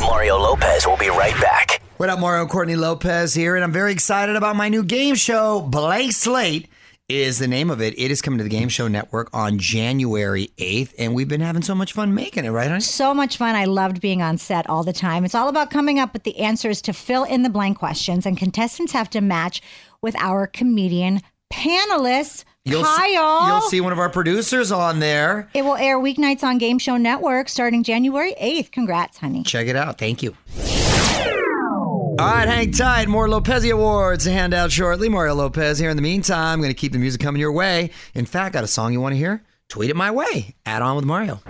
Mario 0.00 0.36
Lopez 0.38 0.86
will 0.86 0.98
be 0.98 1.08
right 1.08 1.38
back. 1.40 1.80
What 1.96 2.08
up, 2.10 2.18
Mario 2.18 2.46
Courtney 2.46 2.76
Lopez 2.76 3.32
here, 3.32 3.54
and 3.54 3.62
I'm 3.64 3.72
very 3.72 3.92
excited 3.92 4.34
about 4.36 4.56
my 4.56 4.68
new 4.68 4.82
game 4.82 5.14
show. 5.14 5.60
Blank 5.60 6.12
Slate 6.12 6.68
is 7.08 7.38
the 7.38 7.48
name 7.48 7.70
of 7.70 7.80
it. 7.80 7.94
It 7.98 8.10
is 8.10 8.22
coming 8.22 8.38
to 8.38 8.44
the 8.44 8.50
Game 8.50 8.68
Show 8.68 8.88
Network 8.88 9.28
on 9.32 9.58
January 9.58 10.50
8th, 10.56 10.94
and 10.98 11.14
we've 11.14 11.28
been 11.28 11.40
having 11.40 11.62
so 11.62 11.74
much 11.74 11.92
fun 11.92 12.14
making 12.14 12.44
it, 12.44 12.50
right? 12.50 12.68
honey? 12.68 12.80
so 12.80 13.12
much 13.12 13.36
fun. 13.36 13.54
I 13.54 13.64
loved 13.64 14.00
being 14.00 14.22
on 14.22 14.38
set 14.38 14.68
all 14.68 14.82
the 14.82 14.92
time. 14.92 15.24
It's 15.24 15.34
all 15.34 15.48
about 15.48 15.70
coming 15.70 15.98
up 15.98 16.12
with 16.12 16.22
the 16.22 16.38
answers 16.38 16.80
to 16.82 16.92
fill 16.92 17.24
in 17.24 17.42
the 17.42 17.50
blank 17.50 17.78
questions, 17.78 18.24
and 18.26 18.36
contestants 18.38 18.92
have 18.92 19.10
to 19.10 19.20
match 19.20 19.60
with 20.00 20.16
our 20.16 20.46
comedian 20.46 21.20
panelists. 21.52 22.44
You'll 22.64 22.84
see, 22.84 23.14
you'll 23.14 23.60
see 23.62 23.80
one 23.80 23.92
of 23.92 23.98
our 23.98 24.08
producers 24.08 24.70
on 24.70 25.00
there. 25.00 25.50
It 25.52 25.62
will 25.62 25.74
air 25.74 25.98
weeknights 25.98 26.44
on 26.44 26.58
Game 26.58 26.78
Show 26.78 26.96
Network 26.96 27.48
starting 27.48 27.82
January 27.82 28.34
8th. 28.40 28.70
Congrats, 28.70 29.18
honey. 29.18 29.42
Check 29.42 29.66
it 29.66 29.74
out. 29.74 29.98
Thank 29.98 30.22
you. 30.22 30.36
All 32.18 32.26
right, 32.26 32.46
hang 32.46 32.72
tight. 32.72 33.08
More 33.08 33.26
Lopez 33.26 33.64
Awards 33.70 34.24
to 34.24 34.30
hand 34.30 34.52
out 34.52 34.70
shortly. 34.70 35.08
Mario 35.08 35.34
Lopez 35.34 35.78
here. 35.78 35.88
In 35.88 35.96
the 35.96 36.02
meantime, 36.02 36.52
I'm 36.54 36.60
going 36.60 36.68
to 36.68 36.78
keep 36.78 36.92
the 36.92 36.98
music 36.98 37.22
coming 37.22 37.40
your 37.40 37.52
way. 37.52 37.90
In 38.14 38.26
fact, 38.26 38.52
got 38.52 38.64
a 38.64 38.66
song 38.66 38.92
you 38.92 39.00
want 39.00 39.14
to 39.14 39.16
hear? 39.16 39.42
Tweet 39.70 39.88
it 39.88 39.96
my 39.96 40.10
way. 40.10 40.54
Add 40.66 40.82
on 40.82 40.96
with 40.96 41.06
Mario. 41.06 41.40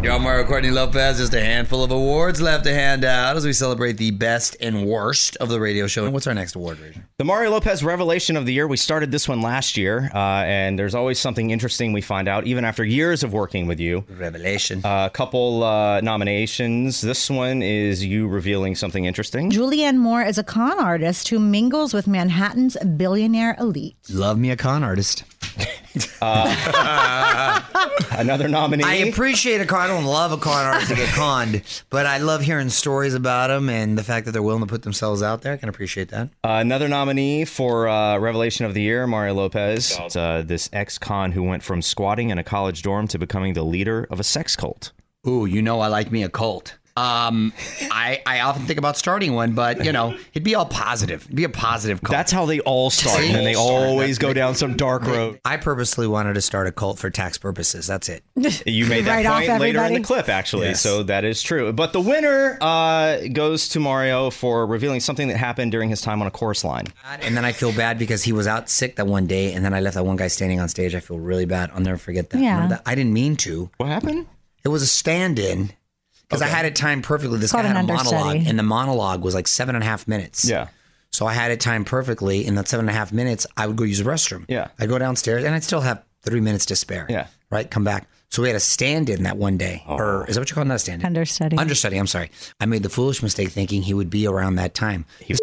Yo, 0.00 0.14
I'm 0.14 0.22
Mario 0.22 0.46
Courtney 0.46 0.70
Lopez. 0.70 1.18
Just 1.18 1.34
a 1.34 1.40
handful 1.40 1.82
of 1.82 1.90
awards 1.90 2.40
left 2.40 2.62
to 2.64 2.72
hand 2.72 3.04
out 3.04 3.36
as 3.36 3.44
we 3.44 3.52
celebrate 3.52 3.94
the 3.96 4.12
best 4.12 4.56
and 4.60 4.86
worst 4.86 5.36
of 5.38 5.48
the 5.48 5.58
radio 5.58 5.88
show. 5.88 6.04
And 6.04 6.14
what's 6.14 6.28
our 6.28 6.34
next 6.34 6.54
award, 6.54 6.78
Rachel? 6.78 7.02
The 7.16 7.24
Mario 7.24 7.50
Lopez 7.50 7.82
Revelation 7.82 8.36
of 8.36 8.46
the 8.46 8.52
Year. 8.52 8.68
We 8.68 8.76
started 8.76 9.10
this 9.10 9.26
one 9.28 9.42
last 9.42 9.76
year, 9.76 10.08
uh, 10.14 10.18
and 10.46 10.78
there's 10.78 10.94
always 10.94 11.18
something 11.18 11.50
interesting 11.50 11.92
we 11.92 12.00
find 12.00 12.28
out, 12.28 12.46
even 12.46 12.64
after 12.64 12.84
years 12.84 13.24
of 13.24 13.32
working 13.32 13.66
with 13.66 13.80
you. 13.80 14.04
Revelation. 14.08 14.82
A 14.84 15.10
couple 15.12 15.64
uh, 15.64 16.00
nominations. 16.00 17.00
This 17.00 17.28
one 17.28 17.60
is 17.60 18.04
you 18.04 18.28
revealing 18.28 18.76
something 18.76 19.04
interesting. 19.04 19.50
Julianne 19.50 19.96
Moore 19.96 20.22
is 20.22 20.38
a 20.38 20.44
con 20.44 20.78
artist 20.78 21.28
who 21.28 21.40
mingles 21.40 21.92
with 21.92 22.06
Manhattan's 22.06 22.76
billionaire 22.96 23.56
elite. 23.58 23.96
Love 24.08 24.38
me 24.38 24.52
a 24.52 24.56
con 24.56 24.84
artist. 24.84 25.24
Another 28.12 28.46
nominee. 28.46 28.84
I 28.84 28.94
appreciate 29.08 29.60
a 29.60 29.66
con. 29.66 29.87
I 29.88 29.90
don't 29.92 30.04
love 30.04 30.32
a 30.32 30.36
con 30.36 30.66
artist 30.66 30.90
to 30.90 30.96
get 30.96 31.08
conned, 31.14 31.62
but 31.88 32.04
I 32.04 32.18
love 32.18 32.42
hearing 32.42 32.68
stories 32.68 33.14
about 33.14 33.46
them 33.46 33.70
and 33.70 33.96
the 33.96 34.04
fact 34.04 34.26
that 34.26 34.32
they're 34.32 34.42
willing 34.42 34.60
to 34.60 34.66
put 34.66 34.82
themselves 34.82 35.22
out 35.22 35.40
there. 35.40 35.54
I 35.54 35.56
can 35.56 35.70
appreciate 35.70 36.10
that. 36.10 36.28
Uh, 36.44 36.58
another 36.60 36.88
nominee 36.88 37.46
for 37.46 37.88
uh, 37.88 38.18
Revelation 38.18 38.66
of 38.66 38.74
the 38.74 38.82
Year, 38.82 39.06
Mario 39.06 39.32
Lopez. 39.32 39.96
It's, 39.98 40.14
uh, 40.14 40.42
this 40.44 40.68
ex-con 40.74 41.32
who 41.32 41.42
went 41.42 41.62
from 41.62 41.80
squatting 41.80 42.28
in 42.28 42.36
a 42.36 42.44
college 42.44 42.82
dorm 42.82 43.08
to 43.08 43.18
becoming 43.18 43.54
the 43.54 43.62
leader 43.62 44.06
of 44.10 44.20
a 44.20 44.24
sex 44.24 44.56
cult. 44.56 44.92
Ooh, 45.26 45.46
you 45.46 45.62
know 45.62 45.80
I 45.80 45.88
like 45.88 46.12
me 46.12 46.22
a 46.22 46.28
cult. 46.28 46.76
Um, 46.98 47.52
I 47.90 48.20
I 48.26 48.40
often 48.40 48.64
think 48.64 48.78
about 48.78 48.96
starting 48.96 49.34
one, 49.34 49.52
but 49.52 49.84
you 49.84 49.92
know 49.92 50.16
it'd 50.32 50.42
be 50.44 50.54
all 50.54 50.66
positive. 50.66 51.22
It'd 51.24 51.36
be 51.36 51.44
a 51.44 51.48
positive 51.48 52.00
cult. 52.02 52.10
That's 52.12 52.32
how 52.32 52.44
they 52.46 52.60
all 52.60 52.90
start, 52.90 53.20
and 53.20 53.34
then 53.34 53.44
they 53.44 53.54
always 53.54 54.18
go 54.18 54.32
down 54.32 54.54
some 54.54 54.76
dark 54.76 55.02
road. 55.06 55.40
I 55.44 55.56
purposely 55.58 56.06
wanted 56.06 56.34
to 56.34 56.40
start 56.42 56.66
a 56.66 56.72
cult 56.72 56.98
for 56.98 57.10
tax 57.10 57.38
purposes. 57.38 57.86
That's 57.86 58.08
it. 58.08 58.22
You 58.66 58.86
made 58.86 59.04
that 59.04 59.16
Right 59.16 59.26
off 59.26 59.46
point 59.46 59.60
later 59.60 59.78
in 59.78 59.84
everybody. 59.84 60.02
the 60.02 60.06
clip, 60.06 60.28
actually, 60.28 60.66
Yes. 60.68 60.80
so 60.80 61.02
that 61.04 61.24
is 61.24 61.42
true. 61.42 61.72
But 61.72 61.92
the 61.92 62.00
winner 62.00 62.58
uh, 62.60 63.18
goes 63.32 63.68
to 63.70 63.80
Mario 63.80 64.30
for 64.30 64.66
revealing 64.66 65.00
something 65.00 65.28
that 65.28 65.36
happened 65.36 65.70
during 65.72 65.88
his 65.90 66.00
time 66.00 66.20
on 66.20 66.26
a 66.26 66.30
chorus 66.30 66.64
line. 66.64 66.86
And 67.22 67.36
then 67.36 67.44
I 67.44 67.52
feel 67.52 67.72
bad 67.72 67.98
because 67.98 68.22
he 68.24 68.32
was 68.32 68.46
out 68.46 68.68
sick 68.68 68.96
that 68.96 69.06
one 69.06 69.26
day, 69.26 69.52
and 69.52 69.64
then 69.64 69.72
I 69.74 69.80
left 69.80 69.94
that 69.94 70.04
one 70.04 70.16
guy 70.16 70.28
standing 70.28 70.60
on 70.60 70.68
stage. 70.68 70.94
I 70.94 71.00
feel 71.00 71.18
really 71.18 71.44
bad. 71.46 71.70
I'll 71.74 71.80
never 71.80 71.98
forget 71.98 72.30
that. 72.30 72.40
Yeah. 72.40 72.54
Remember 72.54 72.74
that? 72.76 72.82
I 72.86 72.94
didn't 72.94 73.12
mean 73.12 73.36
to. 73.36 73.70
What 73.76 73.88
happened? 73.88 74.26
It 74.64 74.68
was 74.68 74.82
a 74.82 74.86
stand-in 74.86 75.70
because 76.28 76.42
I 76.42 76.46
had 76.46 76.66
it 76.66 76.76
timed 76.76 77.04
perfectly. 77.04 77.38
This 77.38 77.52
Called 77.52 77.64
guy 77.64 77.68
had 77.68 77.76
an 77.76 77.88
a 77.88 77.94
monologue, 77.94 78.46
and 78.46 78.58
the 78.58 78.62
monologue 78.62 79.22
was 79.22 79.34
like 79.34 79.48
seven 79.48 79.74
and 79.74 79.82
a 79.82 79.86
half 79.86 80.06
minutes. 80.06 80.48
Yeah. 80.48 80.68
So 81.10 81.26
I 81.26 81.32
had 81.32 81.50
it 81.50 81.60
timed 81.60 81.86
perfectly. 81.86 82.46
In 82.46 82.54
that 82.56 82.68
seven 82.68 82.86
and 82.86 82.94
a 82.94 82.98
half 82.98 83.12
minutes, 83.12 83.46
I 83.56 83.66
would 83.66 83.76
go 83.76 83.84
use 83.84 83.98
the 83.98 84.04
restroom. 84.04 84.44
Yeah. 84.48 84.68
I'd 84.78 84.88
go 84.88 84.98
downstairs, 84.98 85.44
and 85.44 85.54
I'd 85.54 85.64
still 85.64 85.80
have 85.80 86.04
three 86.22 86.40
minutes 86.40 86.66
to 86.66 86.76
spare. 86.76 87.06
Yeah. 87.08 87.28
Right. 87.50 87.70
Come 87.70 87.84
back. 87.84 88.08
So 88.30 88.42
we 88.42 88.48
had 88.48 88.56
a 88.56 88.60
stand-in 88.60 89.22
that 89.22 89.38
one 89.38 89.56
day, 89.56 89.82
or 89.86 90.26
is 90.28 90.34
that 90.34 90.42
what 90.42 90.50
you 90.50 90.54
call 90.54 90.62
it? 90.62 90.66
Not 90.68 90.74
a 90.74 90.78
stand-in? 90.78 91.06
Understudy. 91.06 91.56
Understudy. 91.56 91.96
I'm 91.96 92.06
sorry. 92.06 92.30
I 92.60 92.66
made 92.66 92.82
the 92.82 92.90
foolish 92.90 93.22
mistake 93.22 93.48
thinking 93.48 93.80
he 93.80 93.94
would 93.94 94.10
be 94.10 94.26
around 94.26 94.56
that 94.56 94.74
time. 94.74 95.06
He 95.20 95.34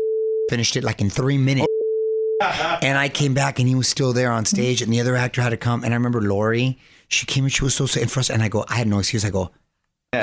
finished 0.52 0.76
it 0.76 0.84
like 0.84 1.02
in 1.02 1.10
three 1.10 1.40
minutes. 1.40 1.66
and 2.42 2.96
I 2.96 3.10
came 3.10 3.34
back 3.34 3.58
and 3.58 3.68
he 3.68 3.74
was 3.74 3.88
still 3.88 4.14
there 4.14 4.32
on 4.32 4.46
stage, 4.46 4.84
and 4.84 4.94
the 4.94 5.00
other 5.00 5.16
actor 5.16 5.42
had 5.42 5.50
to 5.50 5.58
come. 5.58 5.84
And 5.84 5.96
I 5.96 5.98
remember 5.98 6.22
Lori, 6.22 6.78
she 7.08 7.26
came 7.26 7.46
and 7.46 7.52
she 7.52 7.64
was 7.64 7.74
so 7.74 7.88
sad 7.88 8.04
and 8.04 8.12
frustrated. 8.12 8.42
And 8.42 8.46
I 8.46 8.50
go, 8.50 8.66
I 8.70 8.76
had 8.76 8.88
no 8.88 9.00
excuse. 9.00 9.26
I 9.26 9.32
go, 9.32 9.50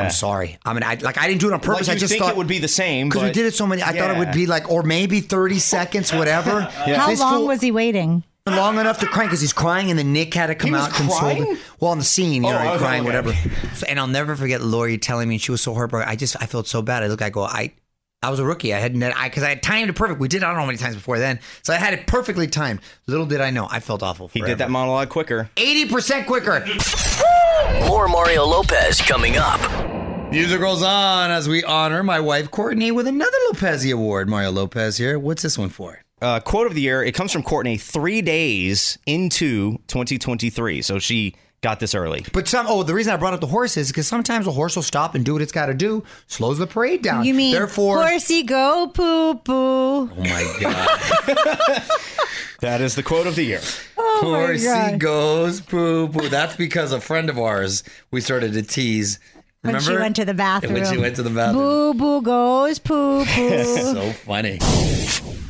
I'm 0.01 0.11
sorry. 0.11 0.59
I 0.65 0.73
mean, 0.73 0.83
I 0.83 0.95
like 0.95 1.19
I 1.19 1.27
didn't 1.29 1.41
do 1.41 1.49
it 1.49 1.53
on 1.53 1.61
purpose. 1.61 1.89
Like 1.89 1.97
I 1.97 2.01
just 2.01 2.13
think 2.13 2.23
thought 2.23 2.33
it 2.33 2.37
would 2.37 2.47
be 2.47 2.59
the 2.59 2.69
same 2.69 3.09
because 3.09 3.23
we 3.23 3.31
did 3.33 3.47
it 3.47 3.55
so 3.55 3.67
many. 3.67 3.83
I 3.83 3.93
thought 3.97 4.11
it 4.11 4.19
would 4.19 4.33
be 4.33 4.47
like, 4.47 4.71
or 4.71 4.83
maybe 4.83 5.21
30 5.21 5.59
seconds, 5.61 6.13
whatever. 6.13 6.61
How 6.63 7.09
This 7.09 7.21
long 7.21 7.35
fool- 7.39 7.47
was 7.49 7.61
he 7.61 7.71
waiting? 7.71 8.25
long 8.45 8.79
enough 8.81 8.99
to 8.99 9.07
cry 9.07 9.25
because 9.25 9.41
he's 9.41 9.53
crying 9.53 9.89
and 9.91 9.97
then 9.99 10.13
Nick 10.13 10.35
had 10.35 10.49
to 10.49 10.57
come 10.57 10.71
He 10.71 10.77
out 10.77 10.87
and 10.87 10.95
console 10.95 11.19
crying? 11.21 11.45
him. 11.47 11.59
Well, 11.79 11.93
on 11.93 11.99
the 11.99 12.05
scene, 12.05 12.43
you 12.43 12.49
Oh, 12.49 12.53
know, 12.53 12.71
okay, 12.71 12.79
crying, 12.79 13.01
okay. 13.03 13.07
whatever. 13.07 13.33
So, 13.77 13.87
and 13.89 14.01
I'll 14.01 14.09
never 14.09 14.35
forget 14.35 14.61
Lori 14.61 14.99
telling 14.99 15.29
me 15.29 15.39
she 15.39 15.53
was 15.53 15.61
so 15.61 15.75
heartbroken. 15.75 16.09
I 16.09 16.17
just 16.17 16.35
I 16.43 16.47
felt 16.47 16.67
so 16.67 16.83
bad. 16.83 17.05
I 17.05 17.07
look, 17.07 17.23
I 17.23 17.31
go, 17.31 17.43
I. 17.45 17.73
I 18.25 18.31
was 18.31 18.39
a 18.39 18.45
rookie. 18.45 18.73
I 18.73 18.79
hadn't, 18.79 19.03
I 19.03 19.29
because 19.29 19.43
I 19.43 19.49
had 19.49 19.65
timed 19.65 19.91
it 19.91 19.95
perfect. 19.95 20.21
We 20.21 20.29
did 20.29 20.45
I 20.45 20.47
don't 20.47 20.55
know 20.55 20.61
how 20.61 20.67
many 20.67 20.79
times 20.79 20.95
before 20.95 21.19
then, 21.19 21.41
so 21.63 21.73
I 21.73 21.77
had 21.77 21.93
it 21.93 22.07
perfectly 22.07 22.47
timed. 22.47 22.79
Little 23.09 23.27
did 23.27 23.41
I 23.41 23.51
know, 23.51 23.67
I 23.69 23.81
felt 23.81 24.01
awful. 24.05 24.29
He 24.29 24.41
did 24.41 24.59
that 24.59 24.71
monologue 24.71 25.09
quicker. 25.09 25.51
eighty 25.57 25.89
percent 25.93 26.29
quicker. 26.29 26.65
More 27.88 28.09
Mario 28.09 28.45
Lopez 28.45 29.01
coming 29.01 29.37
up. 29.37 29.61
Music 30.31 30.61
rolls 30.61 30.83
on 30.83 31.31
as 31.31 31.49
we 31.49 31.62
honor 31.65 32.03
my 32.03 32.19
wife 32.19 32.51
Courtney 32.51 32.91
with 32.91 33.07
another 33.07 33.37
Lopez 33.49 33.85
Award. 33.91 34.29
Mario 34.29 34.51
Lopez 34.51 34.97
here. 34.97 35.19
What's 35.19 35.43
this 35.43 35.59
one 35.59 35.69
for? 35.69 36.03
Uh, 36.23 36.41
quote 36.41 36.67
of 36.67 36.75
the 36.75 36.81
year. 36.81 37.03
It 37.03 37.12
comes 37.12 37.33
from 37.33 37.43
Courtney 37.43 37.77
three 37.77 38.23
days 38.23 38.99
into 39.07 39.79
2023. 39.88 40.81
So 40.81 40.99
she 40.99 41.35
got 41.62 41.81
this 41.81 41.94
early. 41.94 42.27
But 42.33 42.48
some 42.48 42.66
oh, 42.68 42.83
the 42.83 42.94
reason 42.94 43.14
I 43.14 43.16
brought 43.16 43.33
up 43.33 43.40
the 43.40 43.46
horse 43.46 43.77
is 43.77 43.88
because 43.88 44.07
sometimes 44.07 44.46
a 44.46 44.53
horse 44.53 44.77
will 44.77 44.83
stop 44.83 45.14
and 45.14 45.25
do 45.25 45.33
what 45.33 45.42
it's 45.42 45.53
got 45.53 45.66
to 45.66 45.75
do, 45.75 46.05
slows 46.27 46.59
the 46.59 46.66
parade 46.66 47.03
down. 47.03 47.25
You 47.25 47.33
mean 47.35 47.55
therefore? 47.55 47.96
horsey 48.03 48.42
go 48.42 48.88
poo 48.88 49.35
poo? 49.37 49.53
oh 49.55 50.11
my 50.18 50.57
god. 50.61 51.83
That 52.62 52.81
is 52.81 52.94
the 52.94 53.03
quote 53.03 53.27
of 53.27 53.35
the 53.35 53.42
year. 53.42 53.61
Oh 53.98 54.20
Horsey 54.22 54.66
God. 54.66 55.01
goes 55.01 55.61
poo 55.61 56.07
poo. 56.07 56.29
That's 56.29 56.55
because 56.55 56.92
a 56.92 57.01
friend 57.01 57.29
of 57.29 57.37
ours 57.37 57.83
we 58.12 58.20
started 58.20 58.53
to 58.53 58.62
tease. 58.62 59.18
Remember? 59.64 59.85
When 59.85 59.96
she 59.96 60.01
went 60.01 60.16
to 60.16 60.25
the 60.25 60.35
bathroom. 60.35 60.77
And 60.77 60.85
when 60.85 60.92
she 60.92 61.01
went 61.01 61.16
to 61.16 61.25
the 61.25 61.31
bathroom. 61.31 61.61
Boo 61.61 61.94
boo 61.94 62.22
goes 62.22 62.79
poo 62.79 63.25
poo. 63.25 63.64
so 63.64 64.12
funny. 64.12 64.61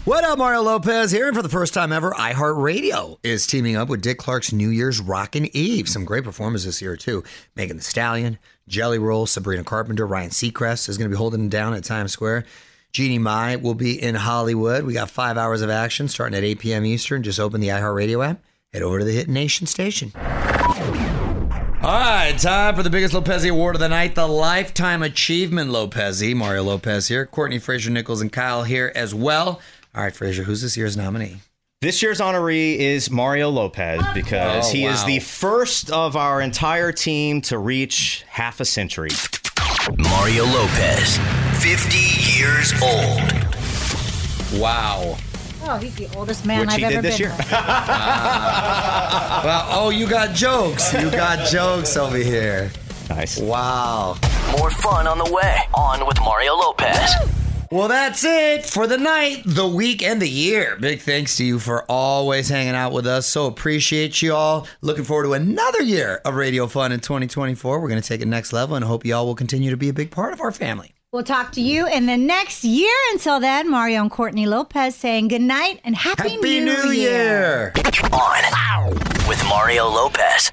What 0.04 0.24
up, 0.24 0.36
Mario 0.38 0.62
Lopez 0.62 1.12
here, 1.12 1.28
and 1.28 1.36
for 1.36 1.42
the 1.42 1.48
first 1.48 1.72
time 1.72 1.92
ever, 1.92 2.10
iHeartRadio 2.10 3.18
is 3.22 3.46
teaming 3.46 3.76
up 3.76 3.88
with 3.88 4.02
Dick 4.02 4.18
Clark's 4.18 4.52
New 4.52 4.68
Year's 4.68 5.00
Rockin' 5.00 5.48
Eve. 5.54 5.88
Some 5.88 6.04
great 6.04 6.24
performers 6.24 6.64
this 6.64 6.82
year 6.82 6.96
too. 6.96 7.22
Megan 7.54 7.76
Thee 7.76 7.84
Stallion, 7.84 8.38
Jelly 8.66 8.98
Roll, 8.98 9.26
Sabrina 9.26 9.62
Carpenter, 9.62 10.04
Ryan 10.04 10.30
Seacrest 10.30 10.88
is 10.88 10.98
going 10.98 11.08
to 11.08 11.14
be 11.14 11.18
holding 11.18 11.48
down 11.48 11.74
at 11.74 11.84
Times 11.84 12.10
Square. 12.10 12.46
Jeannie 12.90 13.20
Mai 13.20 13.54
will 13.54 13.74
be 13.74 14.02
in 14.02 14.16
Hollywood. 14.16 14.82
We 14.82 14.92
got 14.92 15.08
five 15.08 15.38
hours 15.38 15.62
of 15.62 15.70
action 15.70 16.08
starting 16.08 16.36
at 16.36 16.42
8 16.42 16.58
p.m. 16.58 16.84
Eastern. 16.84 17.22
Just 17.22 17.38
open 17.38 17.60
the 17.60 17.68
iHeartRadio 17.68 18.26
app. 18.28 18.42
Head 18.72 18.82
over 18.82 18.98
to 18.98 19.04
the 19.04 19.12
Hit 19.12 19.28
Nation 19.28 19.68
station. 19.68 20.10
All 20.16 21.90
right, 21.90 22.36
time 22.36 22.74
for 22.74 22.82
the 22.82 22.90
biggest 22.90 23.14
Lopez 23.14 23.44
award 23.44 23.76
of 23.76 23.80
the 23.80 23.88
night, 23.88 24.16
the 24.16 24.26
Lifetime 24.26 25.04
Achievement 25.04 25.70
Lopez. 25.70 26.22
Mario 26.34 26.64
Lopez 26.64 27.06
here, 27.06 27.24
Courtney 27.24 27.60
Fraser 27.60 27.90
Nichols, 27.90 28.20
and 28.20 28.32
Kyle 28.32 28.64
here 28.64 28.90
as 28.96 29.14
well. 29.14 29.60
All 29.94 30.02
right, 30.02 30.14
Fraser, 30.14 30.42
who's 30.42 30.62
this 30.62 30.74
year's 30.74 30.96
nominee? 30.96 31.36
This 31.82 32.00
year's 32.02 32.18
honoree 32.18 32.76
is 32.76 33.10
Mario 33.10 33.50
Lopez 33.50 34.00
oh. 34.02 34.14
because 34.14 34.70
Oh, 34.70 34.72
he 34.72 34.86
is 34.86 35.04
the 35.04 35.18
first 35.18 35.90
of 35.90 36.16
our 36.16 36.40
entire 36.40 36.92
team 36.92 37.42
to 37.42 37.58
reach 37.58 38.24
half 38.26 38.60
a 38.60 38.64
century. 38.64 39.10
Mario 39.98 40.46
Lopez, 40.46 41.18
50 41.60 41.98
years 42.38 42.72
old. 42.82 43.20
Wow. 44.58 45.18
Oh, 45.64 45.76
he's 45.76 45.94
the 45.96 46.08
oldest 46.16 46.46
man 46.46 46.60
Which 46.60 46.70
I've 46.70 46.78
he 46.78 46.84
ever 46.86 47.02
this 47.02 47.18
been 47.18 47.28
year. 47.28 47.36
with. 47.36 47.50
Well, 49.44 49.66
oh, 49.70 49.90
you 49.90 50.08
got 50.08 50.34
jokes. 50.34 50.92
You 50.94 51.10
got 51.10 51.48
jokes 51.48 51.96
over 51.98 52.16
here. 52.16 52.70
Nice. 53.10 53.38
Wow. 53.38 54.16
More 54.56 54.70
fun 54.70 55.06
on 55.06 55.18
the 55.18 55.30
way. 55.30 55.58
On 55.74 56.06
with 56.06 56.18
Mario 56.20 56.54
Lopez. 56.54 57.12
Well, 57.72 57.88
that's 57.88 58.22
it 58.22 58.66
for 58.66 58.86
the 58.86 58.98
night, 58.98 59.44
the 59.46 59.66
week, 59.66 60.02
and 60.02 60.20
the 60.20 60.28
year. 60.28 60.76
Big 60.78 61.00
thanks 61.00 61.38
to 61.38 61.44
you 61.46 61.58
for 61.58 61.90
always 61.90 62.50
hanging 62.50 62.74
out 62.74 62.92
with 62.92 63.06
us. 63.06 63.26
So 63.26 63.46
appreciate 63.46 64.20
you 64.20 64.34
all. 64.34 64.68
Looking 64.82 65.04
forward 65.04 65.22
to 65.22 65.32
another 65.32 65.80
year 65.80 66.20
of 66.26 66.34
radio 66.34 66.66
fun 66.66 66.92
in 66.92 67.00
2024. 67.00 67.80
We're 67.80 67.88
going 67.88 67.98
to 67.98 68.06
take 68.06 68.20
it 68.20 68.28
next 68.28 68.52
level 68.52 68.76
and 68.76 68.84
hope 68.84 69.06
you 69.06 69.14
all 69.14 69.24
will 69.24 69.34
continue 69.34 69.70
to 69.70 69.78
be 69.78 69.88
a 69.88 69.94
big 69.94 70.10
part 70.10 70.34
of 70.34 70.42
our 70.42 70.52
family. 70.52 70.92
We'll 71.12 71.22
talk 71.22 71.52
to 71.52 71.62
you 71.62 71.86
in 71.88 72.04
the 72.04 72.18
next 72.18 72.62
year. 72.62 72.94
Until 73.12 73.40
then, 73.40 73.70
Mario 73.70 74.02
and 74.02 74.10
Courtney 74.10 74.44
Lopez 74.44 74.94
saying 74.94 75.28
good 75.28 75.40
night 75.40 75.80
and 75.82 75.96
happy, 75.96 76.28
Happy 76.28 76.60
New 76.60 76.90
Year. 76.90 77.72
On 78.12 78.90
with 79.26 79.42
Mario 79.48 79.88
Lopez. 79.88 80.52